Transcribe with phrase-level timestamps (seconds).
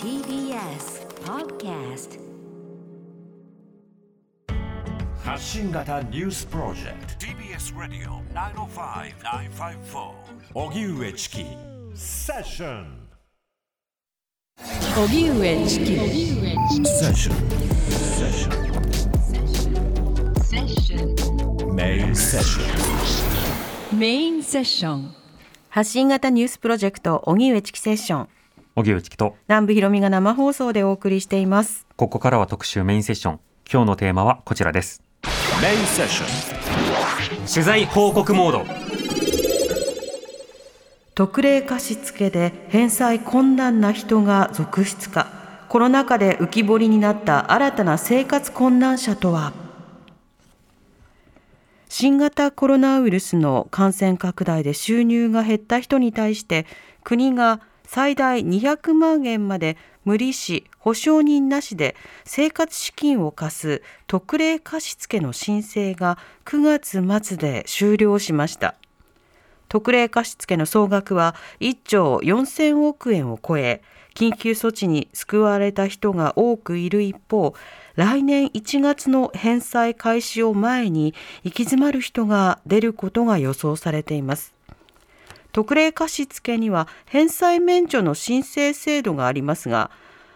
[0.00, 2.20] TBS Podcast
[5.24, 7.26] 発信型ニュースプロジェクト。
[7.26, 10.12] TBS Radio 905-954
[10.54, 11.44] 荻上チキ
[11.96, 13.08] セッション
[15.02, 15.96] 荻上チキ。
[15.96, 17.36] セッション
[17.90, 18.24] セ
[20.58, 25.12] ッションメインセッションメインセッション
[25.70, 28.28] 発信型ニュースプロジェクト荻上チキセッション
[28.76, 29.36] 荻上チキと。
[29.48, 31.86] 南部ひろみが生放送でお送りしています。
[31.96, 33.40] ここからは特集メインセッション。
[33.70, 35.02] 今日のテーマはこちらです。
[35.62, 37.46] メインセッション。
[37.46, 38.66] 取材報告モード。
[41.14, 45.28] 特例貸付で返済困難な人が続出か。
[45.68, 49.52] コロナ禍で浮き彫りになった新たな生活困難者とは。
[51.88, 56.66] 新型コロナウイルスの感染拡大で収入が減った人に対して
[57.04, 57.60] 国が
[57.94, 61.94] 最大200万円まで無利子保証人なしで
[62.24, 68.74] 生活資金を貸す特例貸付の申請が9月末で終了しました。
[69.68, 73.80] 特例貸付の総額は1兆4000億円を超え
[74.16, 77.54] 緊急措置に救われた人が多くいる一方
[77.94, 84.53] 来年1月の返済開始を前に行き詰まる人が出ることが予想されています
[85.54, 89.92] 特例貸付には返済免除の申請制度がありますが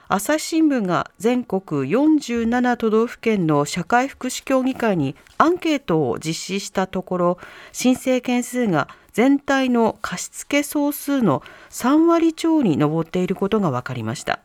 [0.07, 7.39] 朝日新聞が全国47都道府県の社会福祉協議会にアンケートを実施したところ
[7.73, 14.39] 申請件数が全体の貸付総数の3割超に上っていることが分かりました。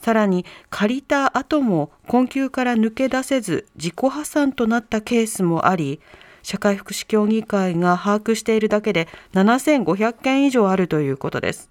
[0.00, 6.00] さらに借りた後も困窮から抜け出せず自己破産となったケースもあり
[6.42, 11.70] 社会福祉協議会が把握しているだけで7500件以上あるということです。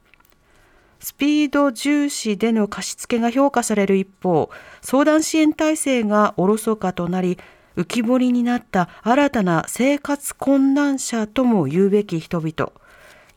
[0.99, 4.49] スピード重視での貸付が評価される一方
[4.81, 7.37] 相談支援体制がおろそかとなり
[7.77, 12.73] 浮き彫りになった新たな生活困難者とも言うべき人々。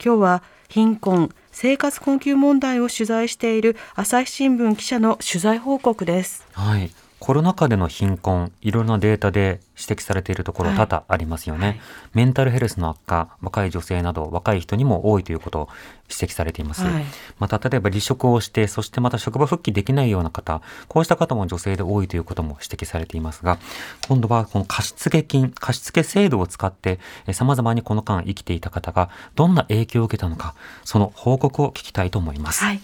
[0.04, 6.44] 今日は貧困生活困窮問題を取材している朝日新聞記者の取材報告です。
[6.52, 6.90] はい。
[7.22, 10.78] コロナ禍での貧困いろんなデータで指摘されているところはい。
[10.78, 11.80] 多々ありますよね、はい。
[12.14, 15.68] メンタルヘルスの悪化若い女性など若い人にも多いということを
[16.10, 17.04] 指摘されています、はい。
[17.38, 23.60] また例えば離職をしてそしてまた職場復帰できないような方こうした方も女性で多いということも指摘されていますが
[24.08, 26.98] 今度はこの貸付金貸付制度を使って
[27.32, 32.80] さまざまにこの間生きていた方がどんな影響を受けたのかその報告を聞きたいと思います、はい、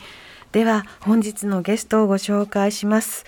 [0.52, 3.24] では本日のゲストをご紹介します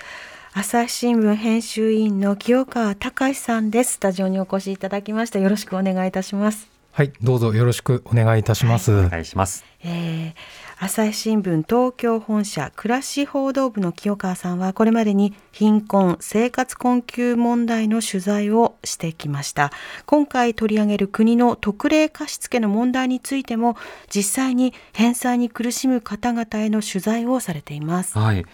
[0.52, 3.92] 朝日新聞編集委員の清川隆さんです。
[3.94, 6.68] スタジオにお越しいただきましたよろしくお願いいたします。
[6.90, 8.92] はい、どうぞよろしくお願いいたします。
[8.92, 9.64] お願いします。
[9.84, 19.72] えー朝日新聞東京本社暮らし報道部の清川さんはこれまでに貧困生活困窮問題の取材をしてきました。
[20.06, 23.76] 今回取り上げる国の特例貸付の問題についても
[24.08, 28.18] 実際に返済に苦しむ方々への取材をされています。
[28.18, 28.46] はい。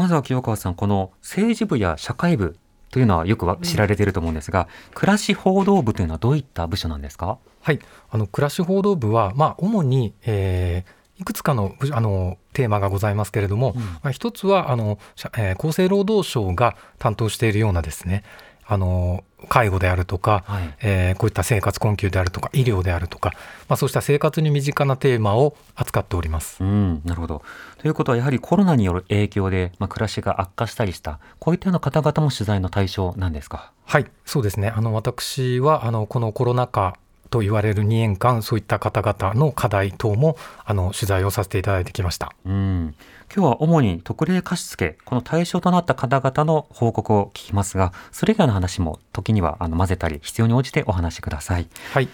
[0.00, 2.56] まずは清川さん、この政治部や社会部
[2.90, 7.36] というのはよくわ知られていると思うんですが、暮らし報道部というのはどういった部署なんですか？
[7.60, 7.78] はい、
[8.10, 14.98] あの暮らし報道部は、まあ、主に、えーいくつかの部あのテーマがございますけれども、まあ、一つはあの、
[15.36, 18.24] えー厚生労働省が担当しているようなですね
[18.72, 23.32] あの介護であるとか、はいえーこういった生活困窮であるとか医療であるとか、
[23.68, 26.62] まあ、そうした生活に身近なテーマを扱っております。
[26.62, 27.42] うん、なるほど。
[27.78, 33.72] ということは、やはりコロナによる影響で、まあ、暮らしが悪化したりした、こういったような方々も取材の対象なんですか？
[33.84, 34.68] はい、そうですね。
[34.68, 36.96] あの私はあのこのコロナ禍
[37.30, 42.32] と言われる2年間、そういった方々の課題等もあの取材をさせていただいてきました。
[42.44, 42.94] うん。
[43.32, 51.68] 今日は主に特例貸付、この対象となった方々の報告を聞きますが、それ以外の話も時にはあの混ぜたり、必要に応じてお話しください。
[51.92, 52.08] はい。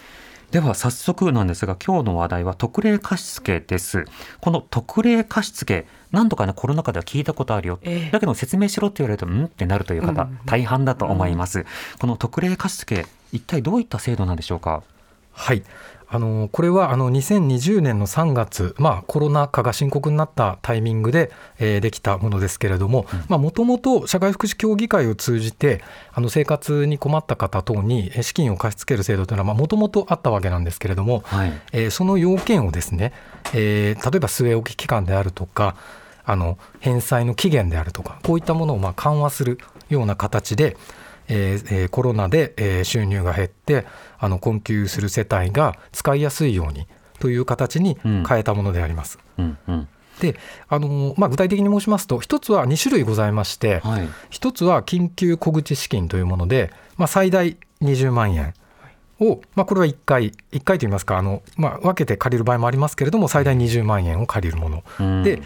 [0.51, 4.05] では早速なんですが今日の話題は特例貸付です。
[4.43, 8.11] この特例貸付何度かねコロナ禍では聞いたことあるよ、ええ。
[8.11, 9.47] だけど説明しろって言われるとん？
[9.47, 10.39] ってなるという方、うん。
[10.45, 11.65] 大半だと思います、
[11.99, 14.83] この特例貸付一体どういった制度なんでしょうか？
[15.33, 15.63] はい。
[16.17, 25.85] あのこれはあの2020年の3月、まあ、コロナ禍が深刻になったタイミングで、えーできたものですけれどももともと社会福祉協議会を通じて
[26.15, 31.53] あの生活に困った方等にえー資金を貸し付ける制度というのはもともとあったわけなんですけれども、はい。
[31.73, 33.13] えーその要件をですね、
[33.53, 35.77] えー例えば据え置き期間であるとか
[36.25, 39.59] あの返済の期限であるとかこういったものをまあ緩和する
[39.91, 40.77] ような形で、
[41.29, 43.87] えーえーコロナで、えー収入が減って
[44.19, 46.87] あの困窮する世帯が使いやすいように
[47.19, 49.19] という形にうん変えたものであります。
[49.39, 49.89] うんうん
[50.21, 50.35] で
[50.71, 54.09] あのまあ、具体的に申しますと、一つは2種類ございまして、はい。
[54.31, 58.55] 一つは緊急小口資金というもので、まあ、最大20万円
[59.21, 64.85] を、まあ、これは1回、1回といいますか、あのまあ、分けて借りる場合もありますけれども、最大20万円を借りるもの。
[64.99, 65.43] うんで、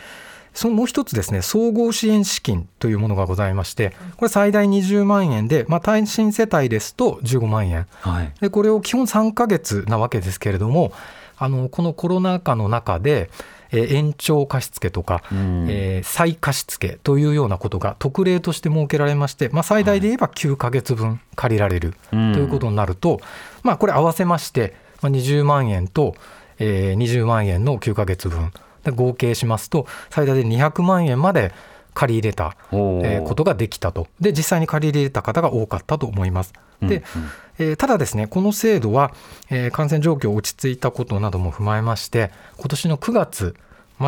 [0.54, 7.86] そのもう一つですね、総合支援資金というものがございまして、これ最大20万円で、まあ、単身世帯ですと15万円。
[8.00, 8.32] はい。
[8.40, 10.92] でこれを基本3ヶ月なわけですけれども
[11.38, 13.30] あのこのコロナ禍の中で、
[13.72, 23.20] えー延長貸付とか、うんえー再貸付というようなことが特例として設けられまして、まあ、最大で言えば9ヶ月分借りられるとうんいうことになると、
[23.62, 26.14] まあ、これ合わせまして、まあ、20万円と、
[26.58, 31.52] えー20万円の9ヶ月分で合計しますと最大で200万円まで
[31.92, 36.52] 借り入れたことができたと、で実際に借り入れた方が多かったと思います。
[36.80, 37.02] で
[37.58, 39.12] えーただですね、この制度は、
[39.50, 43.54] えー感染状況落ち着いたことなども踏まえまして、今年の9月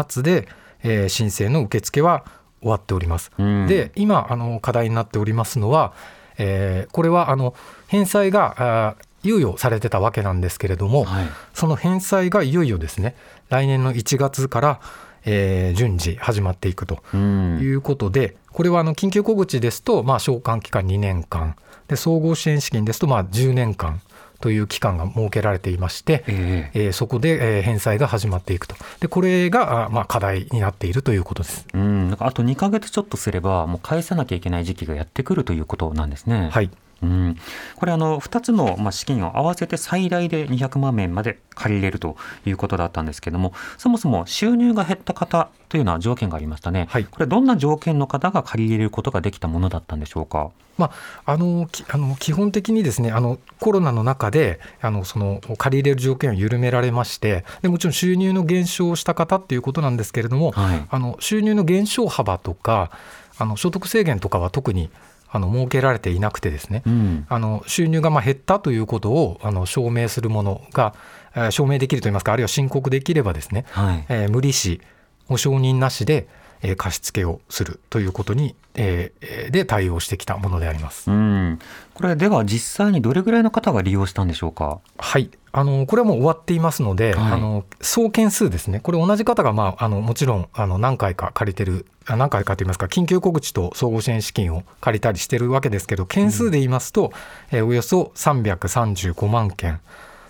[0.09, 0.49] 末で、
[0.83, 2.25] えー申請の受付は
[2.61, 3.31] 終わっております。
[3.37, 5.93] うんで、今あの、課題になっておりますのは、
[6.39, 7.55] えーこれはあの
[7.89, 11.27] 返済が猶予されてたわけなんですけれども、はい。
[11.55, 13.15] その返済がいよいよですね、
[13.49, 14.81] 来年の1月から、
[15.25, 21.57] えー順次始まっていくとうんいうことで、これはあの緊急小口ですと、まあ、償還期間2年間
[21.89, 24.01] で、総合支援資金ですと、まあ、10年間
[24.41, 31.67] という期間が設けられていまして、えええーそこでえー返済が始まっていくと、でこれがあまあ課題になっているということです。
[31.73, 36.49] うん、あと2ヶ月ちょっとすれば、もう返さなきゃいけない時期がやってくるということなんですね。
[36.51, 36.71] はい
[37.03, 37.37] うん、
[37.77, 42.17] これあの2つのまあ資金を合わせて最大で200万円まで借りれると
[42.47, 47.05] いうことだったんですけどもそもそも収入が減った方というような条件がありましたね、はい。
[47.05, 50.51] これどんな条件の方が借り入れることができたものだったんでしょうか？
[50.79, 50.91] ま
[51.25, 60.87] あ、あのきあの基本的にですねあのコロナの中であのその借り入れる条件を緩められましてでもちろん収入の減少をした方っていうことなんですけれども、はい。
[60.89, 62.91] あの収入の減少幅とか
[63.39, 64.91] あの所得制限とかは特に
[65.35, 67.27] あの設けられていなくてですね、うん。
[67.29, 70.95] あの収入がまあ減ったということをあの証明するものが、
[71.35, 74.05] えー証明できるといいますかあるいは申告できればですね、はい。
[74.11, 74.81] えー無利子
[75.27, 76.29] 保証人なしで、
[76.61, 81.11] えー貸付をするということに、えーで対応してきたものであります。
[81.11, 81.59] うん、
[81.95, 84.81] これでは実際にどれぐらいの方が利用したんでしょうか？
[84.99, 87.33] はい、あのこれはもう終わっていますので、はい。
[87.33, 97.13] あの総件数ですね、これ、同じ方が、まあ、あのもちろんあの何回か借りてる、あ何回かといいますか、緊急小口と総合支援資金を借りたりしてるわけですけど、件数で言いますと、
[97.51, 99.81] えーおよそ335万件、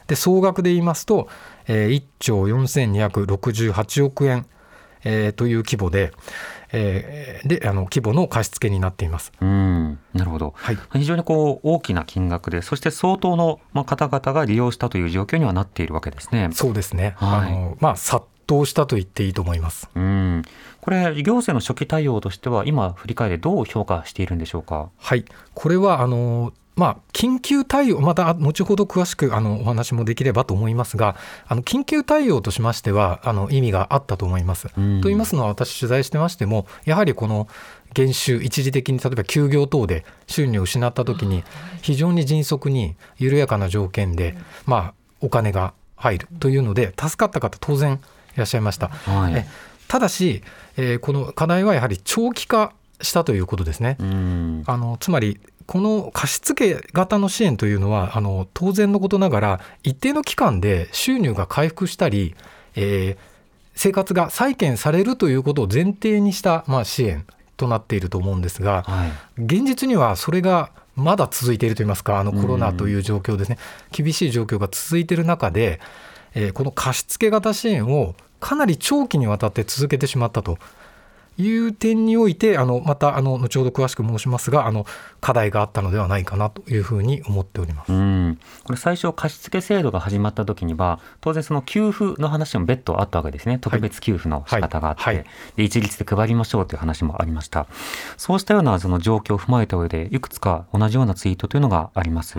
[0.09, 1.29] で総額で言いますと、
[1.69, 4.47] えー1兆4268億円、
[5.05, 6.13] えーという規模で、
[6.73, 9.33] えーであの規模の貸し付けになっています。
[9.41, 10.55] うん、なるほど。
[10.57, 16.51] はい非常にこう大きな金額で、そして相当のまあ方々が利用したという状況にはなっているわけですね。
[16.53, 19.89] そうですね、はいあのまあ、殺到したと言っていいと思います。
[19.95, 20.43] うん、
[20.81, 24.91] これ行政の初期対応としては今振り返ってどう評価しているんでしょうか？
[24.99, 25.25] はい、
[25.55, 31.17] これはあの、まあ、緊急対応、また後ほど詳しくあのお話もできればと思いますが、
[31.47, 34.69] あの緊急対応としましてはあの意味があったと思います。
[34.77, 37.47] うんと言いますのは、私、取材してましても、やはりこの
[37.93, 41.45] 減収、一時的に例えば休業等で収入を失ったときに、
[41.83, 48.01] 非常に迅速に緩やかな条件で、まあ、お金が入るというので、助かった方、当然
[48.35, 48.89] いらっしゃいました。
[48.89, 49.47] はいえ
[49.89, 50.43] ただし、
[50.79, 53.97] えーこの課題はやはり長期化したということですね。
[54.01, 55.39] うん、あのつまり
[55.73, 62.35] この貸付型の支援というのはあの当然のことながら一定の期間で収入が回復したり、
[62.77, 63.33] えー
[63.75, 67.25] 生活が再建されるということを前提にした、まあ、支援
[67.57, 69.43] となっていると思うんですがはい。
[69.43, 73.57] 現実にはそれがまだ続いているといいますかあのコロナという状況ですね。
[73.91, 75.81] 厳しい状況が続いている中で、
[76.35, 80.59] えーこの貸付型支援をかなり長期にわたって続けてしまったと
[81.43, 84.87] いう点においてあのまたあの後ほど詳しく申しますがあの
[85.21, 87.93] 課題があったのではないかなというふうに思っております。
[87.93, 93.59] うん、これ最初貸付制度が始まった時には当然その給付の話も別途あったわけですね。
[93.59, 95.17] 特別給付の仕方があって、はい。
[95.17, 95.25] はい。
[95.57, 97.67] で一律で配りましょうという話もありました。
[98.17, 102.39] そうしたようなその状況を踏まえた上でいくつか同じようなツイートというのがあります、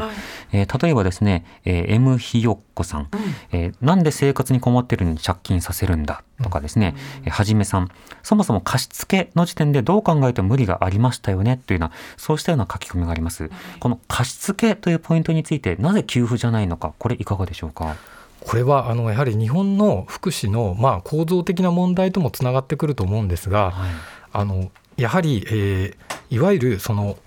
[0.51, 3.07] えー例えばですね、えー M ひよっこさん、
[3.51, 7.89] えーなんで生活に困ってるのに借金させるんだとかですね、えーはじめさん。
[8.23, 11.61] そもそも貸付の時点でどう考えても無理がありましたよね。
[11.67, 17.95] というようなそうしたような書き込みがあります、この貸付というポイントについてなぜ給付じゃないのかこれいかがでしょうか？
[18.41, 23.91] これはあのやはり日本の福祉のまあ構造的な問題ともつながってくると思うんですが、はい。
[24.33, 27.17] あのやはり、えーいわゆるその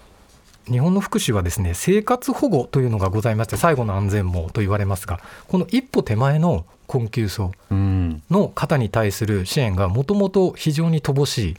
[0.71, 8.23] 日本の福祉はですね生活保護というのがございまして最後の安全網と言われますがこの一歩手前の困窮層うん。
[8.31, 11.57] の方に対する支援がもともと非常に乏しい、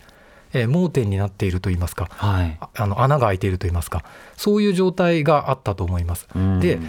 [0.53, 2.57] えー盲点になっているといいますかはい。
[2.59, 4.03] ああの穴が開いているといいますか
[4.37, 6.27] そういう状態があったと思います。
[6.35, 6.79] うんで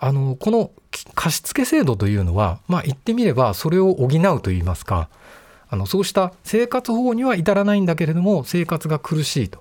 [0.00, 5.08] あのこのき貸付制度というのは、まあ、言ってみればそれを補うといいますか
[5.68, 9.58] あのそうした生活保護には至らないんだけれども生活が苦しいと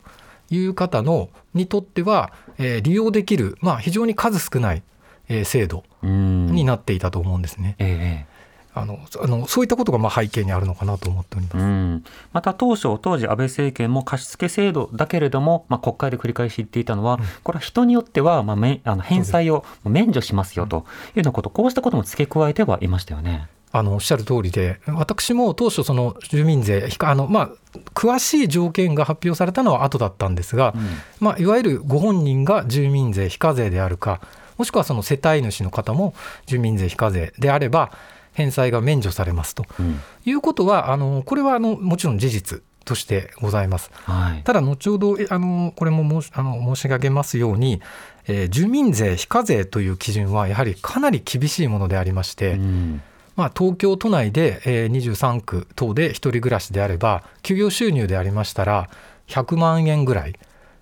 [0.49, 4.83] いう方のにとっては、えー利用できる、まあ、非常に数少ない、
[5.29, 6.47] えー制度うん。
[6.47, 7.75] になっていたと思うんですね。
[7.79, 8.37] ええ
[8.77, 11.57] あのそあのそういったことがまあ背景にあるのかなと思っております。
[11.57, 20.85] うん、また当初、当時、安倍政権も貸付制度だけれども、まあ、国会で繰り返し言っていたのは、これは人によっては、まあ、めあの返済を免除しますよというよ
[21.17, 23.47] うなこと、こうしたことも付け加えてはいましたよね。
[23.77, 27.49] あのおっしゃる通りで、私も当初、その住民税、あのまあ、
[27.93, 30.73] 詳しい条件が発表されたのは後だったんですが、
[31.19, 34.21] まあ、いわゆるご本人が住民税非課税であるか、
[34.57, 36.13] もしくはその世帯主の方も
[36.45, 37.91] 住民税非課税であれば、
[38.33, 39.65] 返済が免除されますと。
[39.79, 39.99] うん。
[40.23, 43.89] いうことは、あのこれはあのもちろん事実としてございます。
[43.93, 44.43] はい。
[44.43, 47.81] ただ、後ほどえあのこれも申しあの申し上げますように、
[48.27, 53.01] えー住民税非課税という基準はやはりかなり厳しいものでありまして、うん
[53.37, 58.89] まあ、東京都内で、えー23区等で一人暮らしであれば給与収入でありましたら
[59.27, 60.33] 100万円ぐらい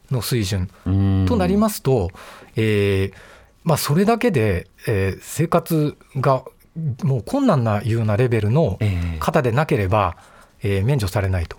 [0.10, 1.26] の水準うん。
[1.28, 2.10] となりますと、
[2.56, 3.14] えー
[3.64, 6.44] まあ、それだけで、えー生活が
[7.04, 9.20] もう困難ないうようなレベルのええ。
[9.20, 10.16] 方でなければ、
[10.64, 11.58] えー免除されないと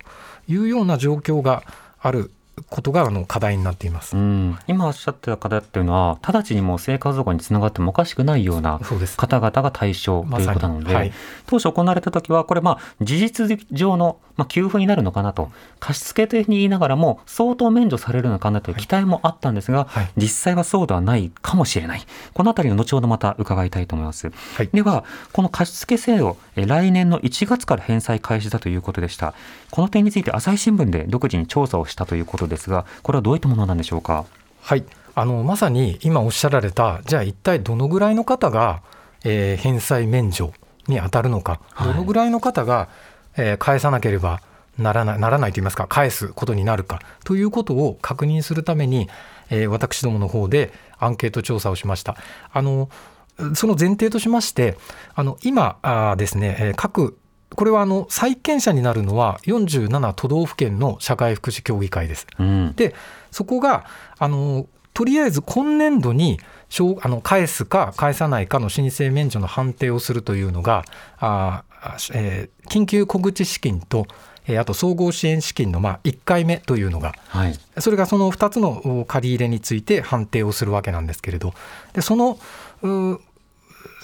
[0.49, 1.63] いうような状況が
[2.01, 2.31] ある
[2.71, 4.17] ことがあの課題になっています。
[4.17, 8.81] うん、今おっしゃってた方っていうのは、直ちにもう生活保護につながってもおかしくないような
[9.17, 11.13] 方々が対象ということなので、まはい。
[11.47, 15.51] 当初行われた時は、これ、まあ、事実上の、まあ、給付になるのかなと、
[15.81, 22.03] 貸付というふうに言いながらも、相当免除されるのかなという期待もあったんですが、はい実際はそうではないかもしれない。
[22.35, 24.31] このあたりの後ほどまた伺いたいと思います。
[24.55, 29.35] はいでは、この貸付制度、え来年の1月から返済開始だということでした。
[29.71, 34.25] この点について朝日新聞で独自に調査をしたということですが、これはどういったものなんでしょうか？
[34.63, 38.83] はい、あのまさに今おっしゃられた、じゃあ一体どのぐらいの方が、
[39.25, 40.53] えー返済免除
[40.89, 42.89] に当たるのか、はいどのぐらいの方が、
[43.37, 44.41] えー返さなければ
[44.79, 49.09] ならないならないといいますか、返すことになるかということを確認するために、
[49.51, 52.17] えー私どもの方でアンケート調査をしました。
[52.53, 52.89] あの
[53.55, 54.77] その前提としまして、
[55.15, 57.19] あの今あーですね、えー各
[57.55, 62.27] これはあの債権者になるのは47都道府県の社会福祉協議会です。
[62.39, 62.73] うん。
[62.75, 62.95] で
[63.31, 63.87] そこが
[64.19, 66.41] あのとりあえず今年度に
[67.23, 70.85] 返すか返さないかの申請免除の判定をするというのが
[72.13, 74.07] えー緊急小口資金と、
[74.47, 77.59] えーあと総合支援資金のまあ1回目というのがはい。
[77.79, 81.55] それがその2つのお借り入れについて判定をするわけなんですけれど
[81.93, 82.39] でその
[82.83, 83.21] う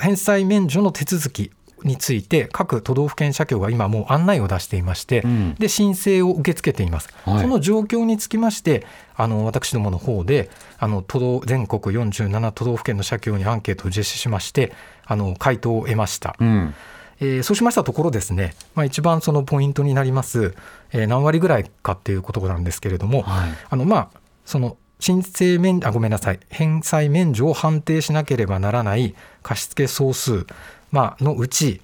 [0.00, 1.50] 返済免除の手続き
[1.84, 8.86] について各都道府県社協が今もう案内を出していまして、うんで申請を受け付けています、はいその状況につきまして
[9.16, 14.72] あの私どもの方であの都道全国47都道府県の社協にアンケートを実施しまして
[15.04, 16.74] あの回答を得ました、うん。
[17.20, 20.54] えーそうしましたところですね、まあ、一番そのポイントになります、
[20.92, 23.50] えー何割ぐらいかっていうことなんですけれども、はい。
[23.70, 30.46] あのまあその申請免あごめんなさい返済免除を判定しなければならない貸付総数、
[30.90, 31.80] まあのうち、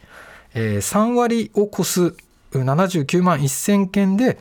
[0.55, 2.15] えー3割を超す
[2.53, 4.39] 79万1000件で、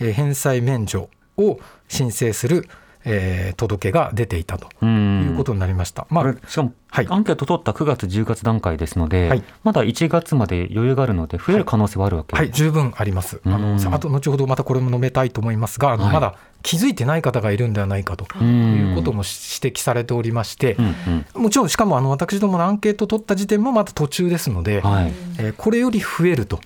[0.00, 2.68] えー返済免除を申請する、
[3.08, 5.22] えー届けが出ていたとうん。
[5.30, 6.06] いうことになりました。
[6.10, 7.06] まあしかも、はい。
[7.08, 9.42] アンケート取った9月、10月段階ですので、はい。
[9.64, 12.36] まだ1月まで余裕があるので、増える可能性はあるわけ。
[12.36, 13.40] はい、十分あります。
[13.46, 13.76] あうん。
[13.78, 16.12] のあと後ほどまたこれも述べたいと思いますが、あのはい。
[16.12, 20.94] まだ気づいてない方がいるんではないかということも指摘されておりまして、うん
[21.36, 21.42] うん。
[21.44, 25.12] もちろんしかもあの私どものアンケート取った時点もまだ途中ですので、はい。
[25.38, 26.60] えーこれより増えると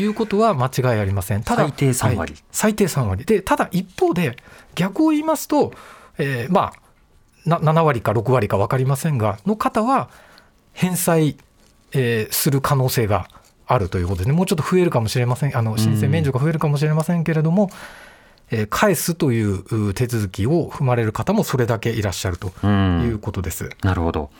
[0.00, 1.42] いうことは間違いありません。
[1.42, 2.32] ただ最低3割。
[2.32, 2.42] はい。
[2.50, 3.24] 最低3割。
[3.24, 4.36] でただ一方で
[4.74, 5.72] 逆を言いますと、
[6.18, 6.82] えーまあ
[7.44, 10.08] な7割か6割か分かりませんがの方は
[10.72, 11.36] 返済、
[11.92, 13.28] えーする可能性が
[13.66, 15.56] あるということで、ね、もうちょっと増えるかもしれません。
[15.56, 17.70] あの申請免除が増えるかもしれませんけれども、
[18.50, 23.02] えー返すというう手続きを踏まれる方もそれだけいらっしゃるとうん。
[23.04, 23.70] いうことです。
[23.82, 24.30] なるほど。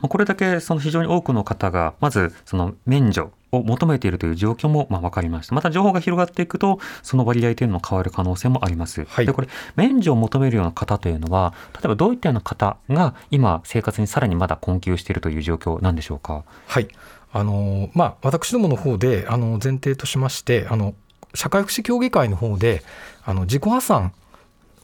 [0.00, 5.54] まあこれだけその非常に多くの方が、まずその免除を求めているという状況もまあ分かりました。
[5.54, 9.04] また情報が広がっていくと、その割合というのも変わる可能性もあります。
[9.04, 16.44] はいで、これ、免除を求めるような方というのは、例えばどういったような方が今、生活にさらにまだ困窮しているという状況なんでしょうか？
[16.66, 16.88] はい
[17.34, 20.94] あのまあ、私どもの方であの前提としましてあの
[21.34, 22.82] 社会福祉協議会の方で
[23.24, 24.12] あの自己破産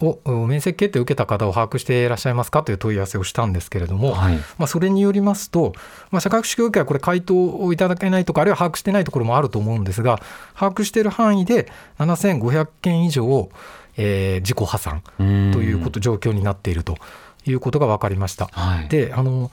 [0.01, 4.37] をお面積決定を受けた方を把握していらっしゃいますかという問い合わせをしたんですけれども、はい。
[4.37, 5.73] まあ、それによりますと、
[6.11, 10.21] まあ、社会福祉協議会はこれ回答をいただけないとかあるいは把握してないところもあると思うんですが
[10.55, 13.51] 把握している範囲で7500件以上、
[13.97, 16.97] えー自己破産といということ、状況になっていると
[17.45, 18.47] いうことが分かりました。
[18.53, 18.89] はい。
[18.89, 19.51] であの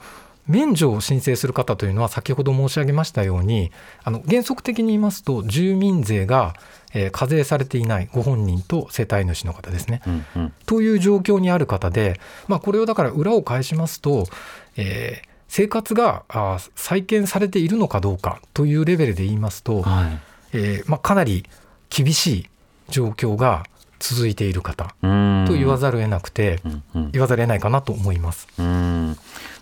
[0.48, 3.72] 免除を申請する方というのは先ほど申し上げましたように
[4.04, 6.54] あの原則的に言いますと住民税が、
[6.94, 10.00] えー課税されていないご本人と世帯主の方ですね。
[10.06, 10.52] うんうん。
[10.64, 14.26] という状況にある方で、まあ、これをだから裏を返しますと、
[14.76, 20.18] えー生活があー再建されているのかどうかというレベルで言いますと、はい。
[20.52, 21.44] えーまあ、かなり
[21.88, 22.46] 厳しい
[22.88, 23.64] 状況が
[23.98, 25.44] 続いている方うん。
[25.46, 27.10] と言わざるを得なくて、うんうん。
[27.12, 28.48] 言わざるを得ないかなと思います。
[28.58, 29.16] うん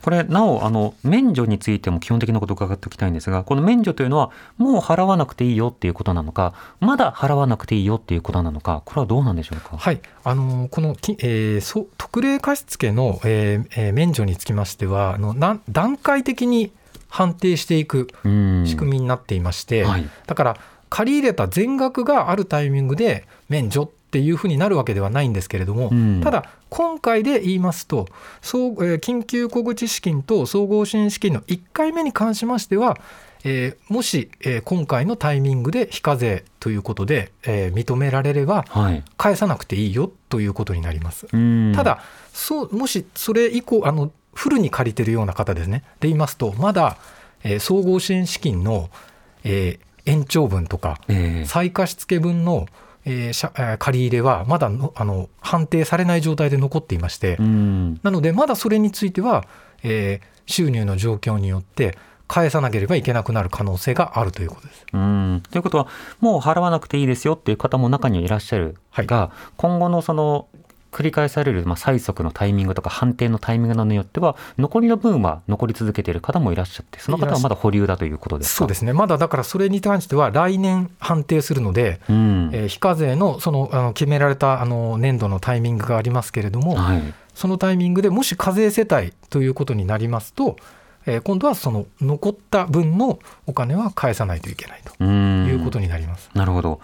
[0.04, 9.78] これ、なお、あの、免除についても基本的なことを伺っておきたいんですが、この免除というのは、もう払わなくていいよっていうことなのか、まだ払わなくていいよっていうことなのか、これはどうなんでしょうか？
[9.78, 16.70] はい、あのこの、きえーそ特例貸付の、えーえー免除につきましてはあのなん段階的に
[17.08, 18.64] 判定していくうん。
[18.66, 20.06] 仕組みになっていまして、はい。
[20.26, 20.56] だから
[20.90, 28.06] 借り入れた全額があるタイミングで免除っていうふうになるわけではないんですけれども、うんただ今回で言いますと
[28.42, 32.97] 総、えー緊急小口資金と総合支援資金の1回目に関しましては、
[33.42, 39.02] えーもし、えー今回のタイミングで非課税ということで、えー認められればはい。
[39.16, 41.26] 返さなくていいよということになります。
[41.33, 41.73] うん。
[41.75, 42.00] た、だ
[42.33, 46.99] そうもしそれ以降あのフルに借りてるような方ですねで言いますとまだ、
[47.42, 48.90] えー総合支援資金の、
[49.42, 52.66] えー延長分とかえー再貸付分の、
[53.04, 58.00] えー借り入れはまだのあの判定されない状態で残っていまして、うん。
[58.02, 59.44] なのでまだそれについては、
[59.82, 61.96] えー収入の状況によって
[62.26, 64.87] 返さなければいけなくなる可能性があるということです。
[64.92, 65.42] うん。
[65.50, 65.88] ということは、
[66.20, 70.49] もう払わなくていいですよっていう方も中にはいらっしゃるが、今後のその、
[70.94, 78.58] 繰り返される、まあ、催促のタイミングとか判定のタイミングなどによっては、残りの分は残り続けている方もいらっしゃって、その方はまだ保留だということですか？
[78.58, 82.50] そうですねまだだからそれに関しては来年判定するので、うん。
[82.52, 87.02] えー非課税のそのあの決められたあの年度のタイミングがありますけれども、はい。
[87.34, 90.56] そのタイミングでもし課税世帯ということになりますと、
[91.06, 95.47] えー今度はその残った分のお金は返さないといけないとうん。
[95.47, 96.30] いうことになります。
[96.34, 96.80] なるほど。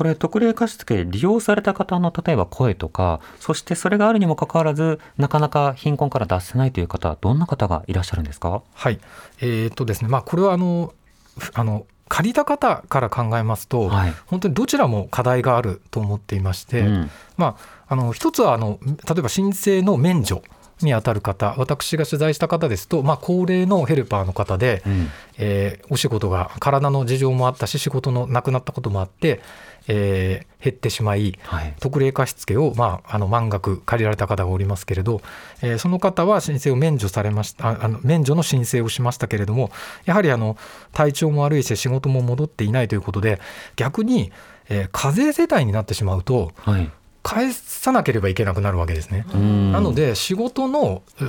[0.00, 8.62] これ、特例貸付利用された方の例えば声とか、そしてそれがあるにもかかわらず、なかなか貧困から脱せないという方、どんな方がいらっしゃるんですか？
[8.72, 8.98] はい、
[9.40, 10.94] えーっとですね、まあ、これはあの
[11.36, 14.14] ふあの借りた方から考えますと、はい。
[14.24, 17.10] 本当にどちらも課題があると思っていまして、うん。
[17.36, 20.42] まあ、あの一つはあの例えば申請の免除
[20.80, 25.08] に当たる方私が取材した方ですと、まあ、高齢のヘルパーの方で、うん。
[25.36, 29.40] えーお仕事が体の事情もあったし仕事のなくなったこともあって、
[29.88, 31.74] えー減ってしまいはい。
[31.80, 35.22] 特例貸付を、まあ、あの満額借りられた方がおりますけれど、
[35.62, 39.70] えーその方は申請を免除されましたああの免除の申請をしましたけれども
[40.04, 40.58] やはりあの
[40.92, 43.40] 体調も悪いし仕事も戻っていないということで
[43.76, 44.32] 逆に、
[44.68, 46.90] えー課税世帯になってしまうとはい。
[47.22, 49.26] 返さなければいけなくなるわけですね。
[49.34, 51.24] うんなので仕事のう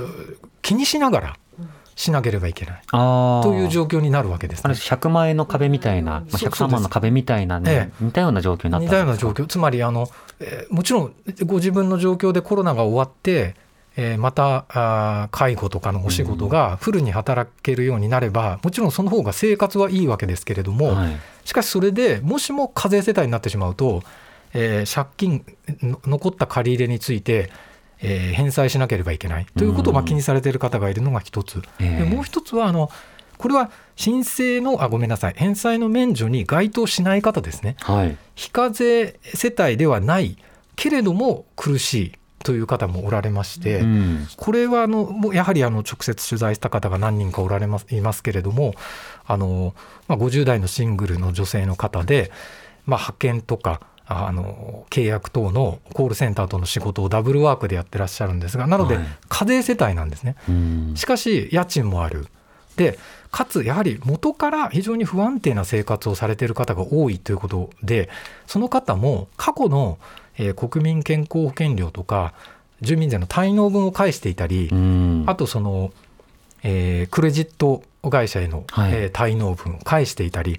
[0.62, 1.36] 気にしながら
[1.94, 2.82] しなければいけない。
[2.90, 4.72] という状況になるわけですね。
[4.74, 9.46] 100万円の壁みたいな、まあ、そう103万の壁みたいなね、え似たような状況になった似たような状況。
[9.46, 10.08] つまりあの、
[10.40, 13.54] えーもちろんご自分の状況でコロナが終わって、
[13.96, 21.16] えーまたあー介護とかのお仕事がフルに働けるようになれば、もちろんその方が生活はいいわけですけれども、はい。
[21.44, 24.02] しかしそれでもしも課税世帯になってしまうと、
[24.54, 25.44] えー借金
[25.82, 27.50] の残った借り入れについて、
[28.02, 29.46] えー返済しなければいけない。
[29.56, 30.06] ということをまあうん。
[30.06, 32.04] 気にされている方がいるのが一つ、ええ。
[32.04, 32.90] でもう一つはあの
[33.38, 35.34] これは申請のあごめんなさい。
[35.36, 37.76] 返済の免除に該当しない方ですね。
[37.80, 38.16] はい。
[38.34, 40.36] 非課税世帯ではない
[40.76, 42.12] けれども苦しい
[42.44, 44.26] という方もおられまして、うん。
[44.36, 47.86] これはあのやはりあの直接取材した方が何人かおられます。
[47.94, 48.74] いますけれども
[49.26, 49.74] あの、
[50.08, 52.30] まあ、50代のシングルの女性の方で、
[52.86, 53.80] まあ、派遣とか
[54.28, 60.36] あの契約等のコールセンターとの仕事をダブルワークでやってらっしゃるんですがなのではい課税世帯なんですね。
[60.48, 62.26] うんしかし家賃もある。
[62.76, 62.98] で
[63.30, 68.08] かつやはり元から非常に不安定な生活をされている方が多いということで
[68.46, 69.98] その方も過去の、
[70.38, 72.32] えー国民健康保険料とか
[72.80, 75.92] 住民税の滞納分を返していたり、うんあとその、
[76.62, 80.58] えークレジット会社への、はいえー滞納分を返していたりっ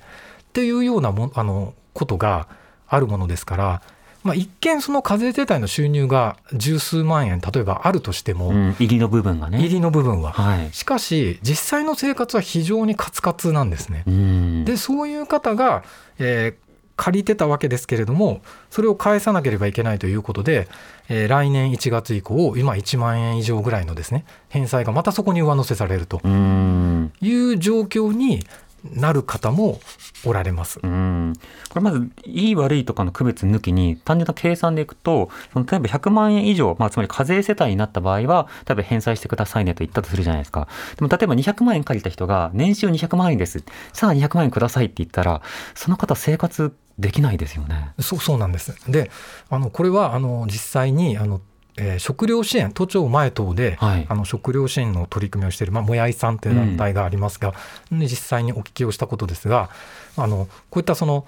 [0.53, 2.47] ていうようなもあのことが
[2.93, 3.81] あるものですから、
[4.23, 9.59] まあ、一見その課税世帯の収入が十数万円例えばあるとしても、うん入りの部分がね。
[9.59, 10.31] 入りの部分は。
[10.31, 10.69] はい。
[10.73, 14.03] しかし実際の生活は非常にカツカツなんですね。
[14.07, 15.83] うんでそういう方が、
[16.19, 16.63] えー
[16.95, 20.67] 借りてたわけですけれどもそれを返さなければいけないということで、
[21.09, 28.45] えー来年1月以降今1万円以上ぐらいのですね返済がまたそこに上乗せされるとうんいう状況に
[28.83, 29.79] なる方も
[30.25, 30.79] おられます。
[30.83, 31.33] うん
[31.69, 45.41] これまずいい悪いとかの区別抜きに単純な計算でいくとその例えば100万円以上、まあ、つまり課税世帯になった場合は例えば返済してくださいねと言ったとするじゃないですかでも例えば200万円借りた人が年収200万円ですさあ200万円くださいって言ったら
[45.75, 47.93] その方生活できないですよね。
[47.99, 48.75] そうそうなんです。
[48.89, 49.09] で、
[49.49, 51.41] あのこれはあの実際にあの、
[51.77, 54.05] えー食料支援都庁前等で、はい。
[54.07, 57.53] あの食料支援の取り組みをしている、まあ、もやいさんという団体がありますが、
[57.91, 59.69] で実際にお聞きをしたことですが
[60.15, 61.25] あのこういったその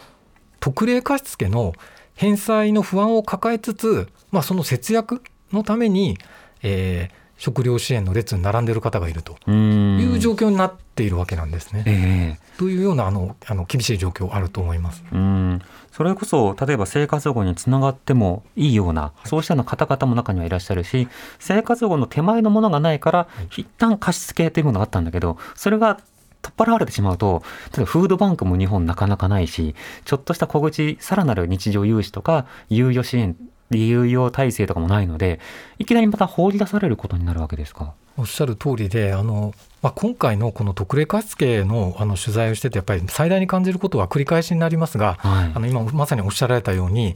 [0.59, 1.73] 特例貸付の
[2.15, 6.17] 返済の不安を抱えつつ、まあ、その節約のために、
[6.63, 9.99] えー食料支援の列に並んでいる方がいるとうん。
[9.99, 11.83] いう状況になっているわけなんですね。
[11.85, 12.57] ええ。
[12.57, 15.03] というようなあのあの厳しい状況あると思います。
[15.11, 15.61] うん。
[15.91, 21.07] それこそ例えば生活保護につながってもいいようなそうしたような方々も中にはいらっしゃるし
[21.39, 25.95] 生活保護の手前のものがないから一旦貸付というものがあったんだけどそれが
[26.41, 33.37] 取っ払われてしまうと例えばフードバンクも日本なかなかないしちょっとした小口さらなる日常融資とか猶予支援
[33.71, 35.39] 猶予体制とかもないので
[35.79, 37.93] いきなりまた放り出されることになるわけですか？
[38.17, 45.51] おっしゃる通りであの、まあ、今回のこの特例貸付のあの取材をしててやっぱり最大に感じることは繰り返しになりますが、はい。
[45.53, 47.15] あの今まさにおっしゃられたように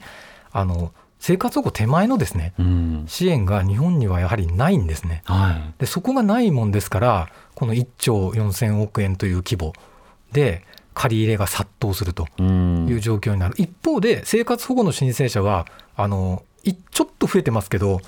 [0.51, 3.03] あの生活保護手前のですねうん。
[3.07, 5.21] 支援が日本にはやはりないんですね。
[5.25, 5.73] はい。
[5.77, 9.71] でそこがないもんですからこの1兆4000億円という規模
[10.33, 12.87] で借り入れが殺到するとうん。
[12.89, 15.65] いう状況になる、一方で生活保護の申請者は
[16.01, 17.99] あのいちょっと増えてますけど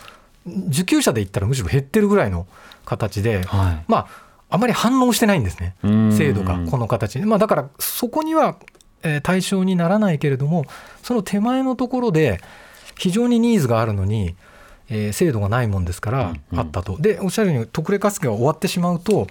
[0.70, 2.48] 受給者で言ったらむしろ減ってるぐらいの
[2.86, 3.86] 形で、はい。
[3.88, 4.08] まあ
[4.50, 6.12] あまり反応してないんですねうん。
[6.12, 8.58] 制度がこの形で、まあ、だからそこには、
[9.04, 10.66] えー対象にならないけれども
[11.04, 12.40] その手前のところで
[12.98, 14.36] 非常にニーズがあるのに、
[14.90, 16.60] えー制度がないもんですからうんうん。
[16.60, 16.98] あったと。
[17.00, 19.28] でおっしゃるように特例貸付が終わってしまうと、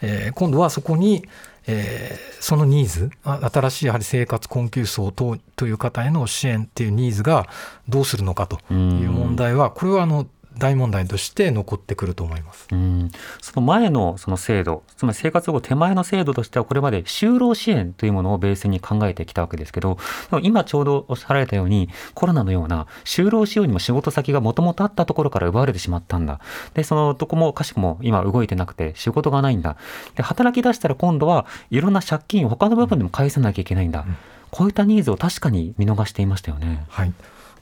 [0.00, 1.24] えー今度はそこに、
[1.66, 7.46] えーそのニーズあ新しいやはり生活困窮層等という方への支援っていうニーズが
[7.88, 8.76] どうするのかという
[9.12, 10.26] 問題はこれはあの
[10.62, 12.68] 大問題として残ってくると思います。
[12.70, 19.98] うんその前のその制度、つまり生活保護手前の制度としては、これまで就労支援というものをベースに考えてきたわけですけど、
[20.42, 26.38] 今ちょうどおっしゃられたように、コロナのような就労しようにも仕事先がもともとあったところから奪われてしまったんだ。
[26.74, 29.76] で、そのどこもかしくも今動いてなくて仕事がないんだ。
[30.14, 34.04] で、働き出したら今度はいろんな借金を他の部分でも返さなきゃいけないんだ。
[34.52, 36.84] こういったニーズを確かに見逃していましたよね。
[36.88, 37.12] はい、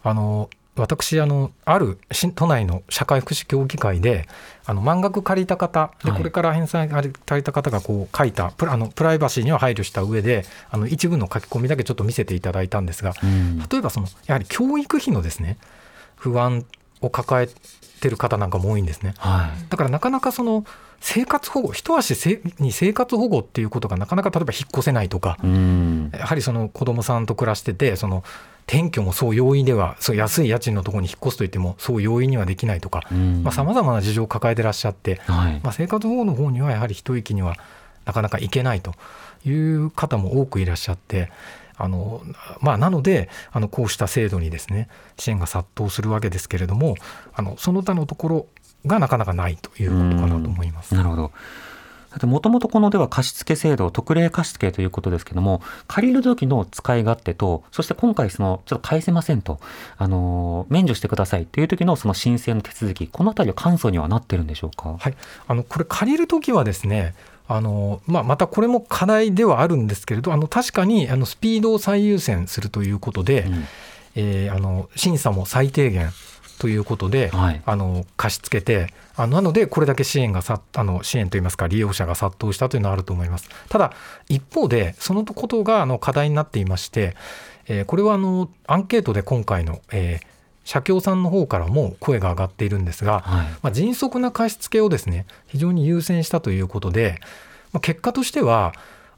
[0.03, 4.27] あの私あのある新都内の社会福祉協議会で
[4.67, 13.59] あの満額借りた方ではいこれから返済借りた方がこう書いたプラあのプライバシーには配慮した上であの一部の書き込みだけちょっと見せていただいたんですがうん。
[13.59, 15.59] 例えばそのやはり教育費のですね
[16.17, 16.65] 不安
[17.01, 17.49] を抱え
[18.01, 19.15] てる方なんかも多いんですね。
[19.19, 19.71] はい。
[19.71, 20.65] だからなかなかその
[21.01, 26.11] 生活保護一足せに生活保護っていうことがなかなか例えば引っ越せないとかうん。
[26.13, 28.23] やはりその子供さんと暮らしててその
[28.71, 33.03] 転居もそう容易ではそう安い家賃のところに引っ越すといってもそう容易にはできないとか
[33.53, 35.61] さまざ、まな事情を抱えてらっしゃって、はい。
[35.61, 37.57] まあ、生活保護の方にはやはり一息には
[38.05, 38.95] なかなか行けないと
[39.45, 41.33] いう方も多くいらっしゃって。
[41.83, 42.21] あの
[42.61, 46.97] まあ、なのであのこうした制度にですね支援が殺到するわけですけれども
[47.33, 48.47] あのその他のところ
[48.85, 50.95] がなかなかないということかなと思います。
[50.95, 51.33] なるほど。
[52.23, 59.61] もともとこのでは貸付制度、特例貸付ということですけども、借りる時の使い勝手と、そして今回その、ちょっと返せませんと、
[59.97, 64.97] あの、免除してくださいという時のその申請の手続き、このあたりは簡素にはなってるんでしょうか？
[64.99, 65.15] はい、
[65.47, 67.15] あのこれ借りるときはですね
[67.47, 73.65] あの、まあ、またこれも課題ではあるんですけれどあの確かにあのスピードを最優先するということで、うん
[74.17, 76.11] えーあの審査も最低限
[76.61, 77.63] ということで、はい。
[77.65, 83.93] あの貸し付けてあのなのでこれだけ支援がさあの支援といいますか利用者が殺到したというのはあると思いますただ
[84.29, 87.17] 一方でそのことがあの課題になっていまして、
[87.67, 90.31] えーこれはあのアンケートで今回の、えー
[90.63, 93.47] 社協さんの方からも声が上がっているんですが、はい。
[93.63, 97.19] まあ、迅速な貸し付けをですね非常に優先したということで、
[97.73, 98.73] まあ、結果としては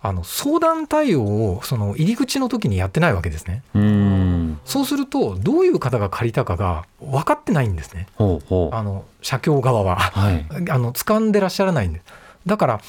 [0.05, 3.62] あの相談対応をその入り口の時にやってないわけですね。
[3.75, 4.59] う。
[4.65, 8.75] そうするとどういう方が借りたかが分かってないんですねほうほう。
[8.75, 9.97] あの社協側は。
[9.97, 10.45] はい。
[10.71, 12.05] あの掴んでらっしゃらないんです。
[12.47, 12.81] だから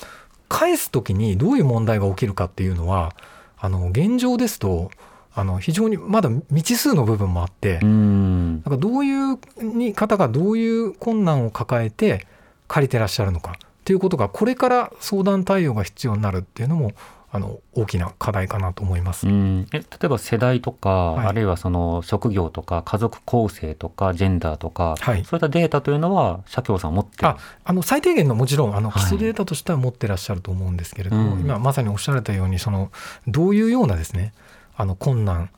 [0.49, 3.13] 返す時にどういう問題が起きるかっていうのは
[3.59, 4.89] あの現状ですと
[5.35, 7.75] あの非常にまだ未知数の部分もあって。
[7.75, 12.25] だからどういうに方がどういう困難を抱えて
[12.67, 16.93] 借りてらっしゃるのかっていうことがこれから相談対応が必要になるっていうのも
[17.33, 19.27] あの大きな課題かなと思います。
[19.27, 21.27] うん、え例えば世代とか、はい。
[21.27, 25.25] あるいはその職業とか家族構成とかジェンダーとか、はい。
[25.25, 27.27] そういったデータというのは社協さん持ってる？
[27.27, 29.01] ああの最低限のもちろんあのはい。
[29.01, 31.41] 基礎データとしては持ってらっしゃると思うんですけれども、うん。
[31.41, 32.91] 今まさにおっしゃられたようにその
[33.27, 34.31] どういうようなですね
[34.77, 35.49] あの困難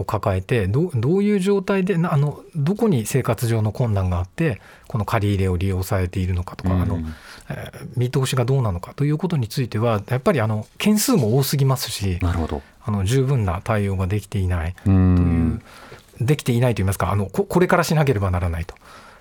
[0.00, 7.14] を抱えてどうどういう状態でなあのどこに生活上の困難があってこの借り入れを利用されているのかとか、あのうん
[7.48, 12.62] えー見通しがどうなのかということについてはやっぱりあの件数も多すぎますしなるほど。
[12.82, 15.62] あの十分な対応ができていないうといん
[16.20, 18.74] う、できていないといいますかあのここれからしなければならないと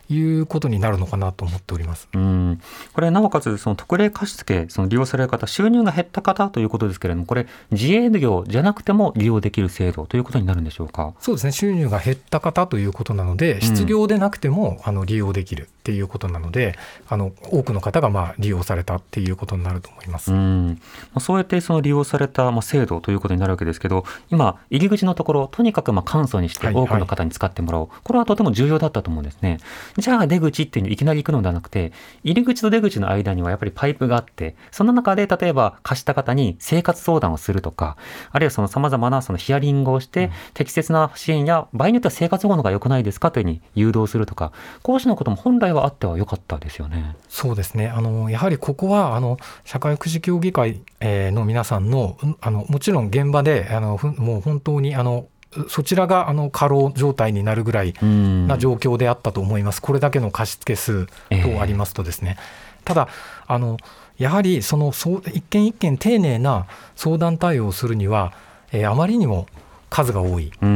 [0.10, 2.10] いうことになるのかなと思っております。
[2.14, 2.62] うん、
[2.94, 11.14] これなおかつその特例貸付その利用される方収入が減った方ということですけれどもこれ自営業じゃなくても利用できる制度ということになるんでしょうか？
[11.20, 16.76] そうですね収入が減った方ということなので失業でなくても、あの利用できるっていうことなので
[17.08, 20.32] あの多くの方がまあ利用されたっていうことになると思います。
[20.32, 20.80] うん、
[21.14, 29.58] まあそうやってその利用されたまあ制度ということになるわけですけど今入り口のところとにかくまあ簡素にしてはい多くの方に使ってもらおう、これはとても重要だったと思うんですね。
[29.98, 31.92] じゃあ出口っていうのにいきなり行くのではなくて
[32.24, 37.98] 入り口と出口の間にはやっぱりパイプがあってその中で例えば貸した方に生活相談をするとか
[38.32, 44.52] あるいはその様々なそのヒアリングをして適切な支援や場合によっては生活保護の方が良くないですかというふうに誘導するとか
[44.84, 47.16] こうしたことも本来はあっては良かったですよね。
[47.28, 47.88] そうですね。
[47.88, 55.28] あのやはりここはあの社会福祉協議会えーの皆さんのうんあのもちろん現場であのもう本当にあの
[55.68, 58.48] そちらがあの過労状態になるぐらいうん。
[58.48, 62.38] な状況であったと思います、これだけの貸付数とありますとですね、
[62.86, 63.08] ただ
[63.48, 63.78] あの
[64.18, 68.34] やはりそのそう一件一件丁寧な相談対応をするには、
[68.72, 69.48] えーあまりにも
[69.90, 70.70] 数が多い、うん。
[70.70, 70.74] う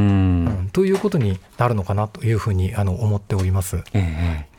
[0.62, 0.70] ん。
[0.72, 3.76] ということになるのかなというふうにあの思っております。
[3.92, 4.53] ええ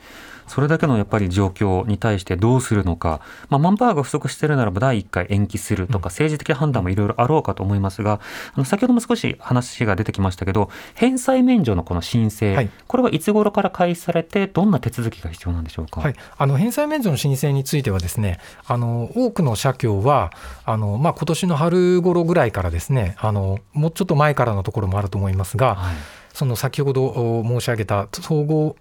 [0.47, 8.19] それだけのやっぱり状況に対してどうするのか、まあ、マンパワーが不足しているならば第1回延期するとか政治的判断もいろいろあろうかと思いますが、
[8.53, 12.69] あの先ほども少し話が出てきましたけど返済免除のこの申請、はい。
[12.87, 16.01] これはいつ頃から開始されてどんな手続きが必要なんでしょうか？
[16.01, 20.31] はい、あの返済免除の申請についてはですねあの多くの社協は
[20.65, 25.95] あの、まあ、今年の春頃ぐらいからですねあのもうちょっと前からのところもあると思いますが、はい
[26.35, 28.75] その先ほどお申し上げた総合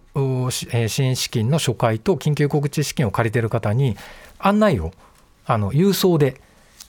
[0.51, 3.97] 支援資金の初回と緊急告知資金を借りている方に
[4.41, 4.93] 案内を
[5.47, 6.41] あの郵送で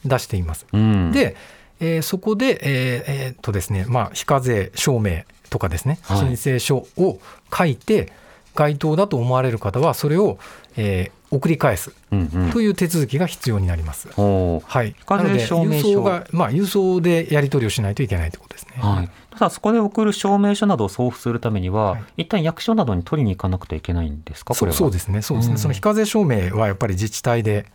[0.03, 0.65] 出しています。
[0.73, 1.35] うん、で、
[1.79, 6.35] えーそこで、えーえーっとですねまあ、非課税証明とかですね、はい。
[6.35, 7.19] 申請書を
[7.55, 8.11] 書いて
[8.55, 10.39] 該当だと思われる方はそれを、
[10.75, 12.51] えー送り返すうんうん。
[12.51, 14.07] という手続きが必要になります。
[14.15, 18.73] おーはい、課税なので郵送が、まあ、郵送でやり取りをしないといけないということですね。
[18.77, 22.03] はい、ただそこで送る証明書などを送付するためには、はい。
[22.23, 24.55] 一旦役所などに取りに行かなくてはいけないんですか？
[24.55, 24.77] これは。
[24.77, 25.21] そうそうですね。
[25.21, 25.57] そうですね、うん。
[25.59, 27.65] その非課税証明はやっぱり自治体で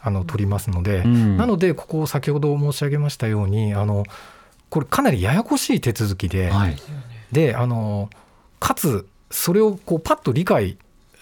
[0.00, 1.36] あの取りますので、うん。
[1.36, 4.04] なのでここ先ほど申し上げましたようにあの
[4.68, 6.76] これかなりややこしい手続きで、はい。
[7.32, 8.10] であの
[8.60, 10.78] かつそれをこうパッと理解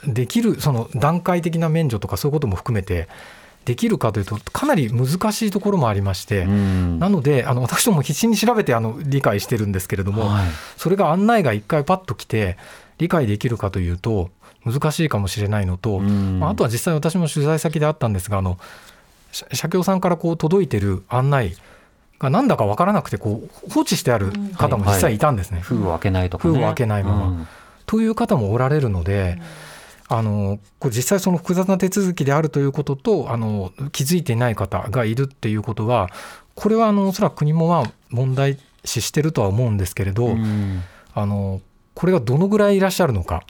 [0.07, 3.09] できるその段階的な免除とかそういうことも含めて
[3.66, 6.98] できるかというとかなり難しいところもありまして、うん。
[7.00, 10.46] なのであの私ども必死に調べてあの理解してるんですけれども、はい。
[10.76, 12.57] それが案内が一回パッと来て
[12.98, 14.31] 理解できるかというと
[14.64, 16.38] 難しいかもしれないのと、うん。
[16.38, 18.57] まああとは実際私も取材先であったんですがあの
[19.33, 21.57] 社社協さんからこう届いてる案内
[22.20, 25.59] がなんだか分からなくてこう放置してある方も実際いたんですね。
[25.61, 26.55] 封を開けないとかね。
[26.55, 27.26] 封を開けないまま。
[27.26, 27.48] うん。
[27.85, 29.40] という方もおられるので、
[30.08, 36.10] あのこれ実際その複雑な手続きであるということとあの気づいていない方がいるっていうことは
[36.54, 40.82] これはあのおそらく国もまあ問題視してるとは思うんですけれど、うん。
[41.16, 41.62] あの
[41.94, 43.42] これがどのぐらいいらっしゃるのか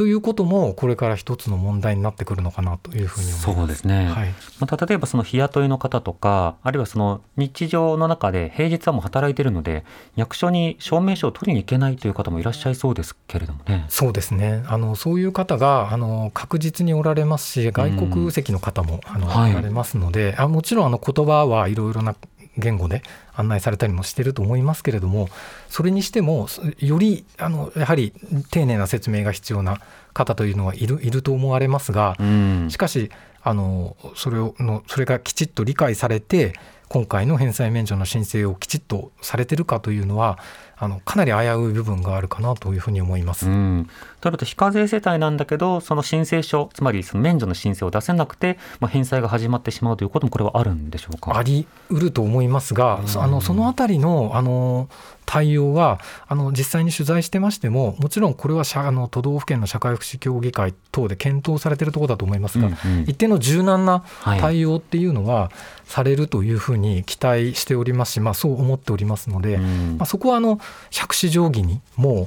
[0.00, 3.54] ということもこれから一つの問題になってくるのかなというふうに思います。
[3.54, 4.32] そうですね、はい。
[4.58, 9.84] また例えばその日雇いの方とかあるいはその日常の中で平日はもう働いているので
[10.16, 13.84] 役所に証明書を取りに行けないという方もいらっしゃいそうですけれどもね。
[13.90, 14.64] そうですね。
[14.68, 19.52] あのそういう方があの確実におられますし外国籍の方も、あのはい。
[19.52, 22.16] おられますのであもちろんあの言葉はいろいろな
[22.56, 23.02] 言語で
[23.34, 25.28] 案内されたりもしてると思いますけれども
[25.68, 28.12] それにしてもそよりあのやはり
[28.50, 29.80] 丁寧な説明が必要な
[30.12, 33.10] 方というのはいるいると思われますが、うんしかし
[33.42, 36.52] あのそれをのそれがきちっと理解されて
[36.88, 40.38] 今回の返済免除の申請をきちっとされてるかというのは
[40.76, 43.46] あのかなり危うい部分があるかなというふうに思います。
[43.46, 43.88] うん、
[44.20, 51.36] となると非課税世帯なんだけどその申請書つまりその免除の申請を出せなくて、まあ、返済が始まってしまうということもこれはあるんでしょうか？
[51.36, 54.88] あり得ると思いますが、そあのそのあたりのあの
[55.26, 63.02] 対応はあの実際に取材してましてももちろんこれは社あの都道府県の社会福祉協議会等で検討されているところだと思いますが、うんうん。
[63.02, 64.40] 一定の柔軟なはい。
[64.40, 65.52] 対応っていうのは
[65.84, 69.98] されるというふうにに期待しておりますし、まあ、そう思っておりますので、うん。
[69.98, 70.58] まあ、そこはあの
[70.90, 72.26] 杓子定規にもう